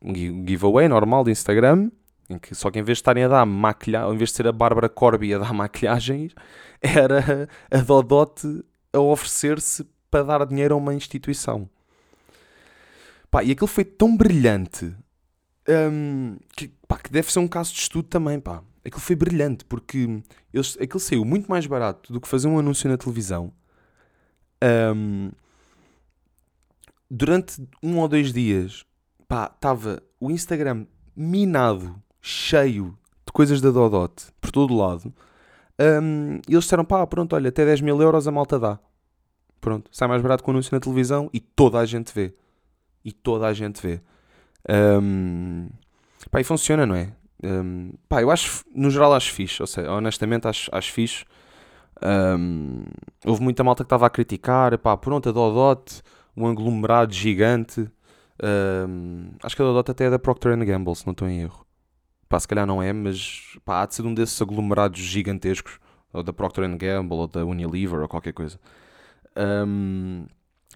um 0.00 0.14
giveaway 0.14 0.86
normal 0.86 1.24
de 1.24 1.32
Instagram, 1.32 1.90
em 2.28 2.38
que 2.38 2.54
só 2.54 2.70
que 2.70 2.78
em 2.78 2.82
vez 2.84 2.98
de 2.98 3.02
estarem 3.02 3.24
a 3.24 3.28
dar 3.28 3.44
maquilhagem, 3.44 4.14
em 4.14 4.16
vez 4.16 4.30
de 4.30 4.36
ser 4.36 4.46
a 4.46 4.52
Bárbara 4.52 4.88
Corby 4.88 5.34
a 5.34 5.38
dar 5.38 5.50
maquilhagens, 5.52 6.32
era 6.80 7.48
a 7.68 7.78
Dodote 7.78 8.64
a 8.92 9.00
oferecer-se 9.00 9.84
para 10.08 10.22
dar 10.22 10.46
dinheiro 10.46 10.76
a 10.76 10.78
uma 10.78 10.94
instituição. 10.94 11.68
Pá, 13.28 13.42
e 13.42 13.50
aquilo 13.50 13.66
foi 13.66 13.84
tão 13.84 14.16
brilhante 14.16 14.94
um, 15.68 16.36
que, 16.56 16.68
pá, 16.86 16.98
que 16.98 17.10
deve 17.10 17.30
ser 17.32 17.38
um 17.38 17.48
caso 17.48 17.72
de 17.72 17.80
estudo 17.80 18.08
também, 18.08 18.40
pá. 18.40 18.62
Aquilo 18.84 19.00
foi 19.00 19.14
brilhante, 19.14 19.64
porque 19.64 20.22
eles, 20.52 20.76
aquilo 20.80 21.00
saiu 21.00 21.24
muito 21.24 21.50
mais 21.50 21.66
barato 21.66 22.12
do 22.12 22.20
que 22.20 22.28
fazer 22.28 22.48
um 22.48 22.58
anúncio 22.58 22.88
na 22.88 22.96
televisão. 22.96 23.52
Um, 24.62 25.30
durante 27.10 27.62
um 27.82 27.98
ou 27.98 28.08
dois 28.08 28.32
dias, 28.32 28.84
pá, 29.28 29.50
estava 29.54 30.02
o 30.18 30.30
Instagram 30.30 30.86
minado, 31.14 32.00
cheio 32.20 32.96
de 33.26 33.32
coisas 33.32 33.60
da 33.60 33.70
Dodot, 33.70 34.28
por 34.40 34.50
todo 34.50 34.74
lado. 34.74 35.12
Um, 35.78 36.40
e 36.48 36.52
eles 36.52 36.64
disseram, 36.64 36.84
pá, 36.84 37.06
pronto, 37.06 37.34
olha, 37.34 37.48
até 37.48 37.64
10 37.64 37.80
mil 37.80 38.00
euros 38.00 38.26
a 38.26 38.30
malta 38.30 38.58
dá. 38.58 38.78
Pronto, 39.60 39.90
sai 39.92 40.08
mais 40.08 40.22
barato 40.22 40.42
com 40.42 40.50
o 40.50 40.54
anúncio 40.54 40.74
na 40.74 40.80
televisão 40.80 41.28
e 41.32 41.40
toda 41.40 41.78
a 41.78 41.84
gente 41.84 42.12
vê. 42.14 42.34
E 43.04 43.12
toda 43.12 43.46
a 43.46 43.52
gente 43.52 43.80
vê. 43.80 44.00
Um, 44.68 45.68
pá, 46.30 46.40
e 46.40 46.44
funciona, 46.44 46.86
não 46.86 46.94
é? 46.94 47.12
Um, 47.42 47.92
pá, 48.08 48.20
eu 48.22 48.30
acho, 48.30 48.64
no 48.74 48.90
geral, 48.90 49.14
acho 49.14 49.32
fixe. 49.32 49.62
Ou 49.62 49.66
seja, 49.66 49.90
honestamente, 49.90 50.46
acho, 50.46 50.70
acho 50.74 50.92
fixe. 50.92 51.24
Um, 52.02 52.84
houve 53.24 53.42
muita 53.42 53.64
malta 53.64 53.82
que 53.82 53.86
estava 53.86 54.06
a 54.06 54.10
criticar. 54.10 54.76
Pá, 54.78 54.96
pronto, 54.96 55.28
a 55.28 55.32
Dodot, 55.32 56.02
um 56.36 56.46
aglomerado 56.46 57.12
gigante. 57.12 57.88
Um, 58.42 59.32
acho 59.42 59.54
que 59.54 59.62
a 59.62 59.64
Dodot 59.64 59.90
até 59.90 60.04
é 60.04 60.10
da 60.10 60.18
Procter 60.18 60.56
Gamble, 60.64 60.94
se 60.96 61.06
não 61.06 61.12
estou 61.12 61.28
em 61.28 61.42
erro. 61.42 61.66
Pá, 62.28 62.38
se 62.38 62.46
calhar 62.46 62.66
não 62.66 62.82
é, 62.82 62.92
mas 62.92 63.58
pá, 63.64 63.82
há 63.82 63.86
de 63.86 63.94
ser 63.94 64.02
um 64.02 64.14
desses 64.14 64.40
aglomerados 64.40 65.00
gigantescos. 65.00 65.78
Ou 66.12 66.22
da 66.22 66.32
Procter 66.32 66.68
Gamble, 66.76 67.16
ou 67.16 67.26
da 67.28 67.44
Unilever, 67.44 68.00
ou 68.00 68.08
qualquer 68.08 68.32
coisa. 68.32 68.58
Um, 69.36 70.26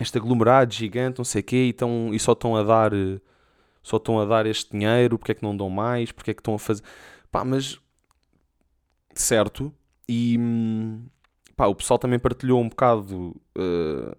este 0.01 0.19
aglomerado 0.19 0.73
gigante, 0.73 1.19
não 1.19 1.25
sei 1.25 1.41
o 1.41 1.45
quê, 1.45 1.65
e, 1.69 1.73
tão, 1.73 2.11
e 2.13 2.19
só 2.19 2.33
estão 2.33 2.57
a 2.57 2.63
dar 2.63 2.93
só 3.85 3.99
estão 3.99 4.19
a 4.19 4.25
dar 4.25 4.47
este 4.47 4.73
dinheiro, 4.73 5.19
porque 5.19 5.33
é 5.33 5.35
que 5.35 5.43
não 5.43 5.55
dão 5.55 5.69
mais, 5.69 6.11
porque 6.11 6.31
é 6.31 6.35
que 6.35 6.41
estão 6.41 6.55
a 6.55 6.59
fazer. 6.59 6.83
Pá, 7.31 7.45
mas. 7.45 7.79
Certo. 9.15 9.73
E. 10.09 10.39
Pá, 11.55 11.67
o 11.67 11.75
pessoal 11.75 11.99
também 11.99 12.19
partilhou 12.19 12.61
um 12.61 12.69
bocado. 12.69 13.37
Uh... 13.57 14.17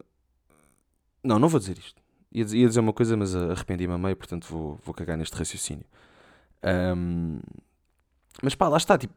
Não, 1.24 1.40
não 1.40 1.50
vou 1.50 1.60
dizer 1.60 1.78
isto. 1.80 2.00
Ia 2.32 2.46
dizer, 2.46 2.80
uma 2.80 2.94
coisa, 2.94 3.18
mas 3.18 3.36
arrependi-me 3.36 3.94
a 3.94 3.98
meio, 3.98 4.16
portanto 4.16 4.46
vou, 4.48 4.80
vou 4.86 4.94
cagar 4.94 5.18
neste 5.18 5.36
raciocínio. 5.36 5.86
Um... 6.64 7.40
Mas 8.44 8.54
pá, 8.54 8.68
lá 8.68 8.78
está. 8.78 8.98
Tipo, 8.98 9.14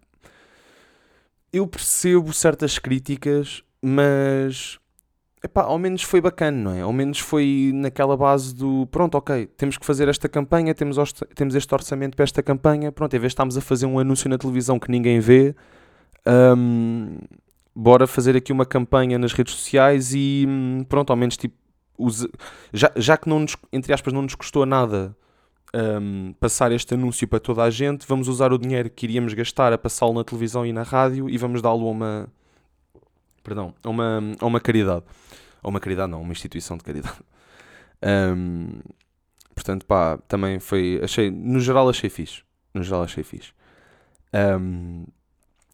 eu 1.53 1.67
percebo 1.67 2.33
certas 2.33 2.79
críticas, 2.79 3.63
mas 3.83 4.79
epá, 5.43 5.63
ao 5.63 5.79
menos 5.79 6.03
foi 6.03 6.21
bacana, 6.21 6.57
não 6.57 6.73
é? 6.73 6.81
Ao 6.81 6.93
menos 6.93 7.19
foi 7.19 7.71
naquela 7.75 8.17
base 8.17 8.55
do 8.55 8.87
pronto, 8.87 9.17
ok, 9.17 9.47
temos 9.57 9.79
que 9.79 9.87
fazer 9.87 10.09
esta 10.09 10.29
campanha, 10.29 10.75
temos, 10.75 10.97
temos 11.35 11.55
este 11.55 11.73
orçamento 11.75 12.17
para 12.17 12.25
esta 12.25 12.43
campanha, 12.43 12.91
pronto, 12.93 13.15
em 13.15 13.19
vez 13.19 13.31
de 13.31 13.35
estarmos 13.35 13.57
a 13.57 13.61
fazer 13.61 13.87
um 13.87 13.99
anúncio 13.99 14.29
na 14.29 14.39
televisão 14.39 14.79
que 14.79 14.91
ninguém 14.91 15.21
vê, 15.21 15.55
um, 16.57 17.19
bora 17.75 18.07
fazer 18.07 18.37
aqui 18.37 18.53
uma 18.53 18.67
campanha 18.67 19.19
nas 19.19 19.33
redes 19.33 19.55
sociais 19.55 20.13
e 20.15 20.45
hum, 20.49 20.85
pronto, 20.89 21.11
ao 21.11 21.17
menos 21.17 21.37
tipo, 21.37 21.57
já, 22.73 22.91
já 22.97 23.17
que 23.17 23.29
não 23.29 23.41
nos, 23.41 23.57
entre 23.73 23.93
aspas, 23.93 24.13
não 24.13 24.23
nos 24.23 24.35
custou 24.35 24.65
nada 24.67 25.17
um, 25.75 26.33
passar 26.41 26.73
este 26.73 26.95
anúncio 26.95 27.27
para 27.29 27.41
toda 27.41 27.63
a 27.63 27.71
gente, 27.71 28.07
vamos 28.07 28.29
usar 28.29 28.53
o 28.53 28.59
dinheiro 28.59 28.91
que 28.91 29.07
iríamos 29.07 29.35
gastar 29.35 29.73
a 29.73 29.79
passá-lo 29.79 30.15
na 30.15 30.25
televisão 30.25 30.65
e 30.65 30.73
na 30.73 30.83
rádio 30.83 31.29
e 31.29 31.37
vamos 31.37 31.63
dá-lo 31.63 31.87
a 31.87 31.91
uma, 31.91 32.29
perdão, 33.49 33.75
a 33.83 33.89
uma, 33.89 34.21
a 34.39 34.47
uma 34.47 34.61
caridade. 34.61 35.05
A 35.63 35.69
uma 35.69 35.81
caridade 35.81 36.11
não, 36.11 36.21
uma 36.21 36.33
instituição 36.33 36.77
de 36.77 36.85
caridade. 36.85 37.19
Um, 38.01 38.81
portanto, 39.55 39.87
pá, 39.87 40.19
também 40.29 40.61
foi, 40.61 41.01
achei, 41.03 41.31
no 41.31 41.59
geral 41.59 41.89
achei 41.89 42.11
fixe. 42.11 42.43
No 42.75 42.83
geral 42.83 43.03
achei 43.03 43.25
fixe. 43.25 43.53
Um, 44.61 45.07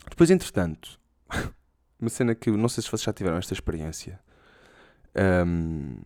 depois, 0.09 0.31
entretanto, 0.31 0.99
uma 2.01 2.09
cena 2.09 2.35
que 2.35 2.51
não 2.51 2.69
sei 2.69 2.83
se 2.83 2.89
vocês 2.89 3.03
já 3.03 3.13
tiveram 3.13 3.37
esta 3.37 3.53
experiência. 3.53 4.21
Um, 5.47 5.97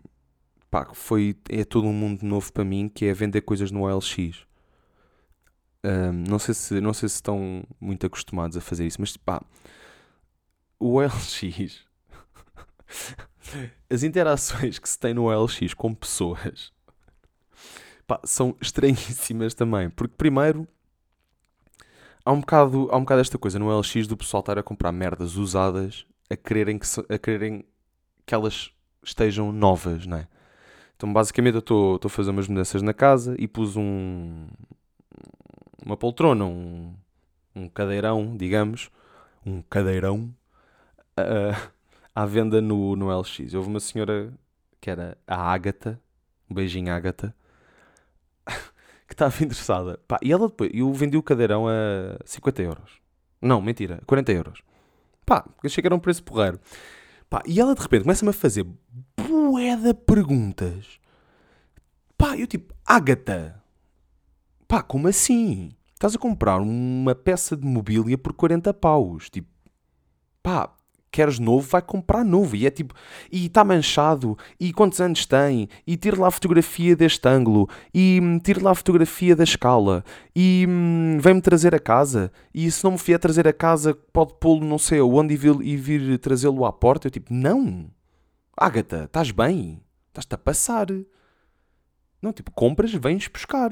pá, 0.70 0.88
foi, 0.92 1.36
é 1.50 1.64
todo 1.64 1.86
um 1.86 1.92
mundo 1.92 2.22
novo 2.24 2.52
para 2.52 2.64
mim 2.64 2.88
que 2.88 3.04
é 3.04 3.12
vender 3.12 3.42
coisas 3.42 3.70
no 3.70 3.82
OLX. 3.82 4.46
Um, 5.84 6.24
não, 6.28 6.38
sei 6.38 6.54
se, 6.54 6.80
não 6.80 6.92
sei 6.92 7.08
se 7.08 7.16
estão 7.16 7.62
muito 7.80 8.06
acostumados 8.06 8.56
a 8.56 8.60
fazer 8.60 8.86
isso, 8.86 9.00
mas 9.00 9.16
pá, 9.16 9.40
o 10.78 10.94
OLX, 10.94 11.84
as 13.90 14.02
interações 14.02 14.78
que 14.78 14.88
se 14.88 14.98
tem 14.98 15.14
no 15.14 15.24
OLX 15.24 15.74
com 15.74 15.94
pessoas 15.94 16.72
pá, 18.06 18.20
são 18.24 18.56
estranhíssimas 18.60 19.54
também. 19.54 19.90
Porque, 19.90 20.14
primeiro, 20.16 20.66
há 22.24 22.32
um, 22.32 22.40
bocado, 22.40 22.88
há 22.90 22.96
um 22.96 23.00
bocado 23.00 23.20
esta 23.20 23.38
coisa 23.38 23.58
no 23.58 23.68
OLX 23.68 24.06
do 24.06 24.16
pessoal 24.16 24.40
estar 24.40 24.58
a 24.58 24.62
comprar 24.62 24.90
merdas 24.90 25.36
usadas 25.36 26.06
a 26.30 26.36
quererem 26.36 26.78
que, 26.78 26.86
a 27.08 27.18
quererem 27.18 27.64
que 28.26 28.34
elas 28.34 28.70
estejam 29.02 29.52
novas, 29.52 30.06
não 30.06 30.18
é? 30.18 30.28
Então, 30.96 31.12
basicamente, 31.12 31.54
eu 31.54 31.60
estou 31.60 32.00
a 32.02 32.08
fazer 32.08 32.30
umas 32.30 32.48
mudanças 32.48 32.82
na 32.82 32.92
casa 32.92 33.36
e 33.38 33.46
pus 33.46 33.76
um. 33.76 34.48
uma 35.84 35.96
poltrona, 35.96 36.44
um, 36.44 36.92
um 37.54 37.68
cadeirão, 37.68 38.36
digamos. 38.36 38.90
Um 39.46 39.62
cadeirão. 39.62 40.34
Ah, 41.20 41.70
à 42.14 42.26
venda 42.26 42.60
no, 42.60 42.96
no 42.96 43.16
LX. 43.16 43.54
Houve 43.54 43.68
uma 43.68 43.80
senhora 43.80 44.32
que 44.80 44.90
era 44.90 45.16
a 45.26 45.52
Ágata. 45.52 46.00
Um 46.50 46.54
beijinho, 46.54 46.92
Ágata. 46.92 47.34
que 49.06 49.14
estava 49.14 49.34
interessada. 49.36 49.98
Pá, 50.08 50.18
e 50.22 50.32
ela 50.32 50.48
depois. 50.48 50.70
Eu 50.72 50.92
vendi 50.92 51.16
o 51.16 51.22
cadeirão 51.22 51.66
a 51.68 52.18
50 52.24 52.62
euros. 52.62 53.00
Não, 53.40 53.60
mentira, 53.60 54.00
40 54.06 54.32
euros. 54.32 54.62
Pá, 55.24 55.44
achei 55.64 55.80
que 55.80 55.86
era 55.86 55.94
um 55.94 56.00
preço 56.00 56.22
porreiro. 56.24 56.58
Pá, 57.30 57.42
e 57.46 57.60
ela 57.60 57.74
de 57.74 57.82
repente 57.82 58.02
começa-me 58.02 58.30
a 58.30 58.32
fazer 58.32 58.66
bué 59.16 59.76
de 59.76 59.94
perguntas. 59.94 60.98
Pá, 62.16 62.36
eu 62.36 62.46
tipo, 62.46 62.74
Ágata. 62.84 63.62
Pá, 64.66 64.82
como 64.82 65.08
assim? 65.08 65.72
Estás 65.94 66.14
a 66.14 66.18
comprar 66.18 66.60
uma 66.60 67.14
peça 67.14 67.56
de 67.56 67.66
mobília 67.66 68.16
por 68.16 68.32
40 68.32 68.72
paus. 68.74 69.28
Tipo, 69.30 69.48
pá, 70.42 70.72
queres 71.10 71.38
novo, 71.38 71.68
vai 71.68 71.82
comprar 71.82 72.24
novo. 72.24 72.56
E 72.56 72.66
é 72.66 72.70
tipo, 72.70 72.94
e 73.30 73.46
está 73.46 73.64
manchado, 73.64 74.36
e 74.58 74.72
quantos 74.72 75.00
anos 75.00 75.26
tem, 75.26 75.68
e 75.86 75.96
tire 75.96 76.18
lá 76.18 76.28
a 76.28 76.30
fotografia 76.30 76.94
deste 76.94 77.28
ângulo, 77.28 77.68
e 77.92 78.20
hum, 78.22 78.38
tire 78.38 78.62
lá 78.62 78.72
a 78.72 78.74
fotografia 78.74 79.34
da 79.34 79.44
escala, 79.44 80.04
e 80.34 80.66
hum, 80.68 81.18
vem-me 81.20 81.40
trazer 81.40 81.74
a 81.74 81.78
casa, 81.78 82.32
e 82.54 82.70
se 82.70 82.82
não 82.84 82.92
me 82.92 82.98
vier 82.98 83.18
trazer 83.18 83.46
a 83.46 83.52
casa, 83.52 83.94
pode 84.12 84.34
pô-lo 84.40 84.64
não 84.64 84.78
sei 84.78 85.00
onde 85.00 85.34
e 85.34 85.36
vir, 85.36 85.78
vir 85.78 86.18
trazê-lo 86.18 86.64
à 86.64 86.72
porta. 86.72 87.06
Eu 87.06 87.10
tipo, 87.10 87.32
não, 87.32 87.90
Ágata, 88.60 89.04
estás 89.04 89.30
bem? 89.30 89.80
Estás-te 90.08 90.34
a 90.34 90.38
passar. 90.38 90.86
Não, 92.20 92.32
tipo, 92.32 92.50
compras, 92.50 92.92
vens 92.92 93.28
buscar. 93.28 93.70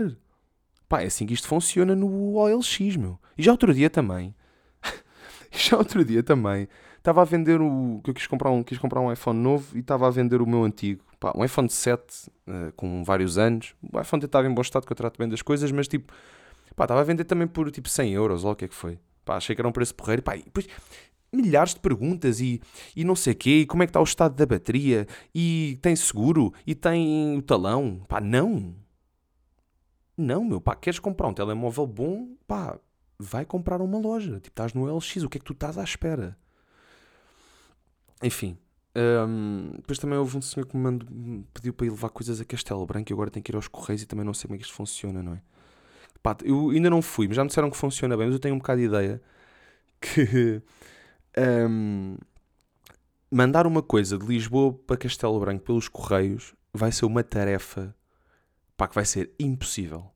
Pá, 0.88 1.03
é 1.03 1.07
assim 1.07 1.27
que 1.27 1.35
isto 1.35 1.49
funciona 1.49 1.96
no 1.96 2.35
OLX, 2.35 2.96
meu. 2.96 3.18
E 3.37 3.42
já 3.42 3.51
outro 3.51 3.75
dia 3.75 3.90
também. 3.90 4.33
já 5.51 5.77
outro 5.77 6.05
dia 6.05 6.22
também. 6.22 6.68
Estava 7.07 7.23
a 7.23 7.25
vender 7.25 7.61
o. 7.61 8.01
que 8.03 8.11
eu 8.11 8.14
quis 8.14 8.27
comprar 8.27 8.51
um, 8.51 8.64
quis 8.64 8.79
comprar 8.79 9.01
um 9.01 9.12
iPhone 9.12 9.38
novo 9.38 9.77
e 9.77 9.79
estava 9.79 10.09
a 10.09 10.11
vender 10.11 10.42
o 10.42 10.47
meu 10.47 10.64
antigo. 10.64 11.05
Pá, 11.21 11.33
um 11.37 11.45
iPhone 11.45 11.69
7 11.69 12.29
eh, 12.49 12.73
com 12.75 13.05
vários 13.05 13.38
anos. 13.38 13.77
O 13.92 14.01
iPhone 14.01 14.25
estava 14.25 14.45
em 14.49 14.53
bom 14.53 14.61
estado 14.61 14.85
que 14.85 14.90
eu 14.92 14.97
trato 14.97 15.16
bem 15.16 15.29
das 15.29 15.40
coisas, 15.40 15.71
mas 15.71 15.87
tipo. 15.87 16.12
Pá, 16.75 16.83
estava 16.83 17.01
a 17.01 17.05
vender 17.05 17.23
também 17.23 17.47
por 17.47 17.71
tipo 17.71 17.88
100 17.88 18.12
euros, 18.12 18.45
ou 18.45 18.51
o 18.51 18.57
que 18.57 18.64
é 18.64 18.69
que 18.69 18.75
foi. 18.75 18.99
Pá, 19.25 19.37
achei 19.37 19.55
que 19.55 19.62
era 19.62 19.69
um 19.69 19.73
preço 19.73 19.95
porreiro. 19.95 20.21
Pá, 20.21 20.37
e 20.37 20.42
depois 20.42 20.66
milhares 21.33 21.75
de 21.75 21.81
perguntas 21.81 22.40
e, 22.40 22.61
e 22.97 23.05
não 23.05 23.14
sei 23.14 23.37
quê, 23.37 23.61
e 23.61 23.66
como 23.66 23.85
é 23.85 23.87
que 23.87 23.90
está 23.90 24.01
o 24.01 24.05
estado 24.05 24.35
da 24.35 24.45
bateria, 24.45 25.07
e 25.33 25.79
tem 25.81 25.95
seguro, 25.95 26.53
e 26.66 26.75
tem 26.75 27.38
o 27.38 27.42
talão. 27.42 28.01
Pá, 28.09 28.21
não. 28.21 28.75
Não, 30.19 30.45
meu, 30.45 30.61
pá, 30.61 30.75
queres 30.75 30.99
comprar 30.99 31.29
um 31.29 31.35
telemóvel 31.35 31.87
bom, 31.87 32.35
pá, 32.49 32.77
vai 33.16 33.45
comprar 33.45 33.81
uma 33.81 33.97
loja. 33.97 34.40
Tipo, 34.40 34.49
estás 34.49 34.75
no 34.75 34.92
LX, 34.92 35.23
o 35.23 35.29
que 35.29 35.38
é 35.38 35.40
que 35.40 35.47
tu 35.47 35.53
estás 35.53 35.79
à 35.79 35.85
espera? 35.85 36.37
Enfim. 38.22 38.59
hum, 39.29 39.72
depois 39.76 39.98
também 39.98 40.18
houve 40.18 40.37
um 40.37 40.42
senhor 40.42 40.66
que 40.66 40.76
me, 40.76 40.83
mandou, 40.83 41.09
pediu 41.52 41.72
para 41.72 41.87
ir 41.87 41.90
levar 41.90 42.09
coisas 42.09 42.40
a 42.40 42.44
Castelo 42.44 42.87
Branco 42.87 43.11
e 43.11 43.14
agora 43.14 43.31
tenho 43.31 43.42
que 43.42 43.52
ir 43.52 43.57
aos 43.57 43.68
Correios 43.68 44.02
e 44.02 44.07
também 44.07 44.24
não 44.24 44.35
sei 44.35 44.48
como 44.48 44.57
é 44.57 44.59
que 44.59 44.64
isto 44.64 44.74
funciona, 44.74 45.22
não 45.22 45.35
é? 45.35 45.42
Pá, 46.22 46.37
eu 46.44 46.70
ainda 46.70 46.90
não 46.90 47.02
fui, 47.02 47.29
mas 47.29 47.37
já 47.37 47.44
me 47.44 47.48
disseram 47.48 47.70
que 47.70 47.76
funciona 47.76 48.16
bem, 48.16 48.26
mas 48.26 48.35
eu 48.35 48.40
tenho 48.40 48.55
um 48.55 48.59
bocado 48.59 48.81
de 48.81 48.87
ideia 48.87 49.22
que 50.00 50.62
hum, 51.68 52.16
mandar 53.31 53.66
uma 53.66 53.83
coisa 53.83 54.18
de 54.18 54.26
Lisboa 54.26 54.72
para 54.72 54.96
Castelo 54.96 55.38
Branco 55.38 55.64
pelos 55.64 55.88
Correios 55.88 56.55
vai 56.72 56.92
ser 56.92 57.07
uma 57.07 57.22
tarefa 57.22 57.94
pá, 58.76 58.87
que 58.87 58.94
vai 58.94 59.05
ser 59.05 59.33
impossível. 59.38 60.11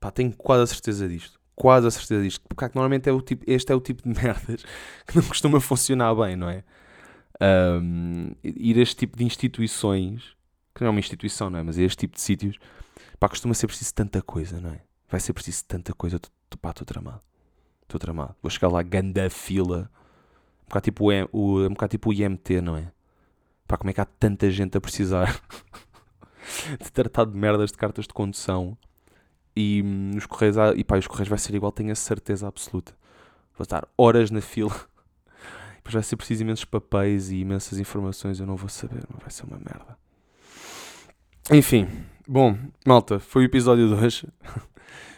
Pá, 0.00 0.10
tenho 0.10 0.32
quase 0.36 0.62
a 0.62 0.66
certeza 0.66 1.08
disto. 1.08 1.40
Quase 1.54 1.86
a 1.86 1.90
certeza 1.90 2.22
disto. 2.22 2.42
Porque 2.48 2.68
que 2.68 2.74
normalmente 2.74 3.08
é 3.08 3.12
o 3.12 3.20
tipo, 3.20 3.44
este 3.46 3.72
é 3.72 3.74
o 3.74 3.80
tipo 3.80 4.02
de 4.02 4.08
merdas 4.22 4.64
que 5.06 5.16
não 5.16 5.22
costuma 5.24 5.60
funcionar 5.60 6.14
bem, 6.14 6.36
não 6.36 6.48
é? 6.48 6.64
Hum, 7.42 8.32
ir 8.44 8.78
a 8.78 8.82
este 8.82 8.96
tipo 8.96 9.16
de 9.16 9.24
instituições, 9.24 10.36
que 10.72 10.82
não 10.82 10.88
é 10.88 10.90
uma 10.90 11.00
instituição, 11.00 11.50
não 11.50 11.58
é? 11.58 11.62
Mas 11.62 11.76
a 11.76 11.82
este 11.82 11.98
tipo 11.98 12.14
de 12.14 12.20
sítios, 12.20 12.58
pá, 13.18 13.28
costuma 13.28 13.52
ser 13.52 13.66
preciso 13.66 13.92
tanta 13.92 14.22
coisa, 14.22 14.60
não 14.60 14.70
é? 14.70 14.80
Vai 15.08 15.18
ser 15.18 15.32
preciso 15.32 15.64
tanta 15.66 15.92
coisa. 15.92 16.20
Pá, 16.60 16.70
estou 16.70 16.86
tramado. 16.86 17.20
Estou 17.82 17.98
tramado. 17.98 18.36
Vou 18.40 18.50
chegar 18.50 18.68
lá, 18.68 18.80
ganda 18.82 19.28
fila. 19.28 19.90
Um 20.62 20.68
bocado 20.68 20.84
tipo 20.84 21.10
o, 21.10 21.28
o, 21.32 21.66
um 21.66 21.70
bocado 21.70 21.90
tipo 21.90 22.10
o 22.10 22.12
IMT, 22.12 22.60
não 22.60 22.76
é? 22.76 22.92
Pá, 23.66 23.76
como 23.76 23.90
é 23.90 23.92
que 23.92 24.00
há 24.00 24.04
tanta 24.04 24.50
gente 24.50 24.76
a 24.76 24.80
precisar 24.80 25.40
de 26.80 26.92
tratar 26.92 27.24
de 27.24 27.36
merdas 27.36 27.72
de 27.72 27.76
cartas 27.78 28.06
de 28.06 28.14
condução 28.14 28.76
e 29.56 29.82
hum, 29.84 30.12
os 30.16 30.26
correios, 30.26 30.56
e 30.76 30.84
pá, 30.84 30.96
os 30.96 31.06
correios 31.06 31.28
vai 31.28 31.38
ser 31.38 31.54
igual, 31.54 31.72
tenho 31.72 31.92
a 31.92 31.96
certeza 31.96 32.46
absoluta. 32.46 32.94
Vou 33.56 33.64
estar 33.64 33.86
horas 33.96 34.30
na 34.30 34.40
fila. 34.40 34.74
Depois 35.82 35.94
vai 35.94 36.02
ser 36.04 36.16
preciso 36.16 36.42
imensos 36.42 36.64
papéis 36.64 37.30
e 37.30 37.38
imensas 37.38 37.78
informações, 37.80 38.38
eu 38.38 38.46
não 38.46 38.54
vou 38.54 38.68
saber, 38.68 39.02
mas 39.12 39.20
vai 39.20 39.30
ser 39.30 39.44
uma 39.44 39.58
merda. 39.58 39.98
Enfim, 41.50 41.88
bom, 42.26 42.56
malta, 42.86 43.18
foi 43.18 43.42
o 43.42 43.46
episódio 43.46 43.88
de 43.88 43.94
hoje. 43.94 44.28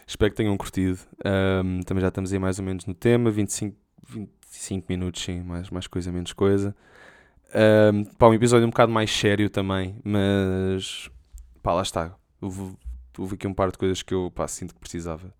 Espero 0.07 0.31
que 0.31 0.37
tenham 0.37 0.57
curtido. 0.57 0.97
Ahm, 1.23 1.81
também 1.81 2.01
já 2.01 2.07
estamos 2.07 2.33
aí 2.33 2.39
mais 2.39 2.57
ou 2.57 2.65
menos 2.65 2.85
no 2.87 2.95
tema, 2.95 3.29
25, 3.29 3.77
25 4.09 4.85
minutos, 4.89 5.21
sim, 5.21 5.41
mais, 5.41 5.69
mais 5.69 5.85
coisa, 5.85 6.11
menos 6.11 6.33
coisa. 6.33 6.75
Um, 7.93 8.03
pá, 8.03 8.27
um 8.27 8.33
episódio 8.33 8.65
um 8.65 8.71
bocado 8.71 8.91
mais 8.91 9.11
sério 9.11 9.51
também, 9.51 9.99
mas 10.03 11.11
pá, 11.61 11.73
lá 11.73 11.83
está. 11.83 12.15
Houve, 12.41 12.75
houve 13.19 13.35
aqui 13.35 13.47
um 13.47 13.53
par 13.53 13.71
de 13.71 13.77
coisas 13.77 14.01
que 14.01 14.15
eu 14.15 14.31
pá, 14.33 14.47
sinto 14.47 14.73
que 14.73 14.79
precisava. 14.79 15.31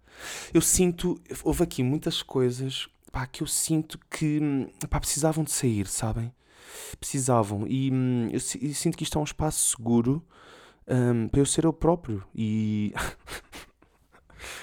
Eu 0.53 0.61
sinto, 0.61 1.19
houve 1.43 1.63
aqui 1.63 1.81
muitas 1.81 2.21
coisas 2.21 2.88
pá, 3.15 3.25
que 3.25 3.41
eu 3.41 3.47
sinto 3.47 3.97
que 4.12 4.41
hum, 4.41 4.67
pá, 4.89 4.99
precisavam 4.99 5.45
de 5.45 5.51
sair, 5.51 5.88
sabem? 5.88 6.34
Precisavam. 6.99 7.65
E 7.65 7.89
hum, 7.89 8.28
eu, 8.28 8.41
eu 8.62 8.73
sinto 8.73 8.97
que 8.97 9.06
isto 9.06 9.17
é 9.17 9.21
um 9.21 9.23
espaço 9.23 9.69
seguro 9.78 10.21
hum, 10.86 11.30
para 11.30 11.39
eu 11.39 11.45
ser 11.45 11.63
eu 11.63 11.71
próprio. 11.71 12.21
E. 12.36 12.93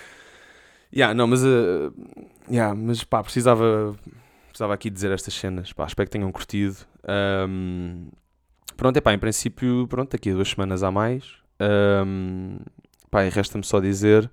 yeah, 0.95 1.15
não, 1.15 1.27
mas. 1.27 1.43
Uh, 1.43 1.95
yeah, 2.51 2.75
mas 2.75 3.03
pá, 3.05 3.23
precisava. 3.23 3.97
Precisava 4.49 4.75
aqui 4.75 4.91
dizer 4.91 5.11
estas 5.13 5.33
cenas. 5.33 5.73
Pá, 5.73 5.87
espero 5.87 6.07
que 6.07 6.13
tenham 6.13 6.31
curtido. 6.31 6.77
Um, 7.49 8.11
pronto, 8.77 8.99
é 8.99 9.01
pá, 9.01 9.15
em 9.15 9.19
princípio, 9.19 9.89
pronto, 9.89 10.11
daqui 10.13 10.29
a 10.29 10.35
duas 10.35 10.51
semanas 10.51 10.83
a 10.83 10.91
mais. 10.91 11.25
Um, 12.07 12.59
pá, 13.11 13.25
e 13.25 13.31
resta-me 13.31 13.65
só 13.65 13.81
dizer. 13.81 14.31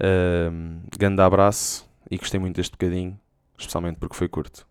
Um, 0.00 0.80
grande 0.96 1.20
abraço 1.20 1.90
e 2.12 2.18
gostei 2.18 2.38
muito 2.38 2.56
deste 2.56 2.72
bocadinho, 2.72 3.18
especialmente 3.62 3.98
porque 3.98 4.16
foi 4.16 4.28
curto. 4.28 4.66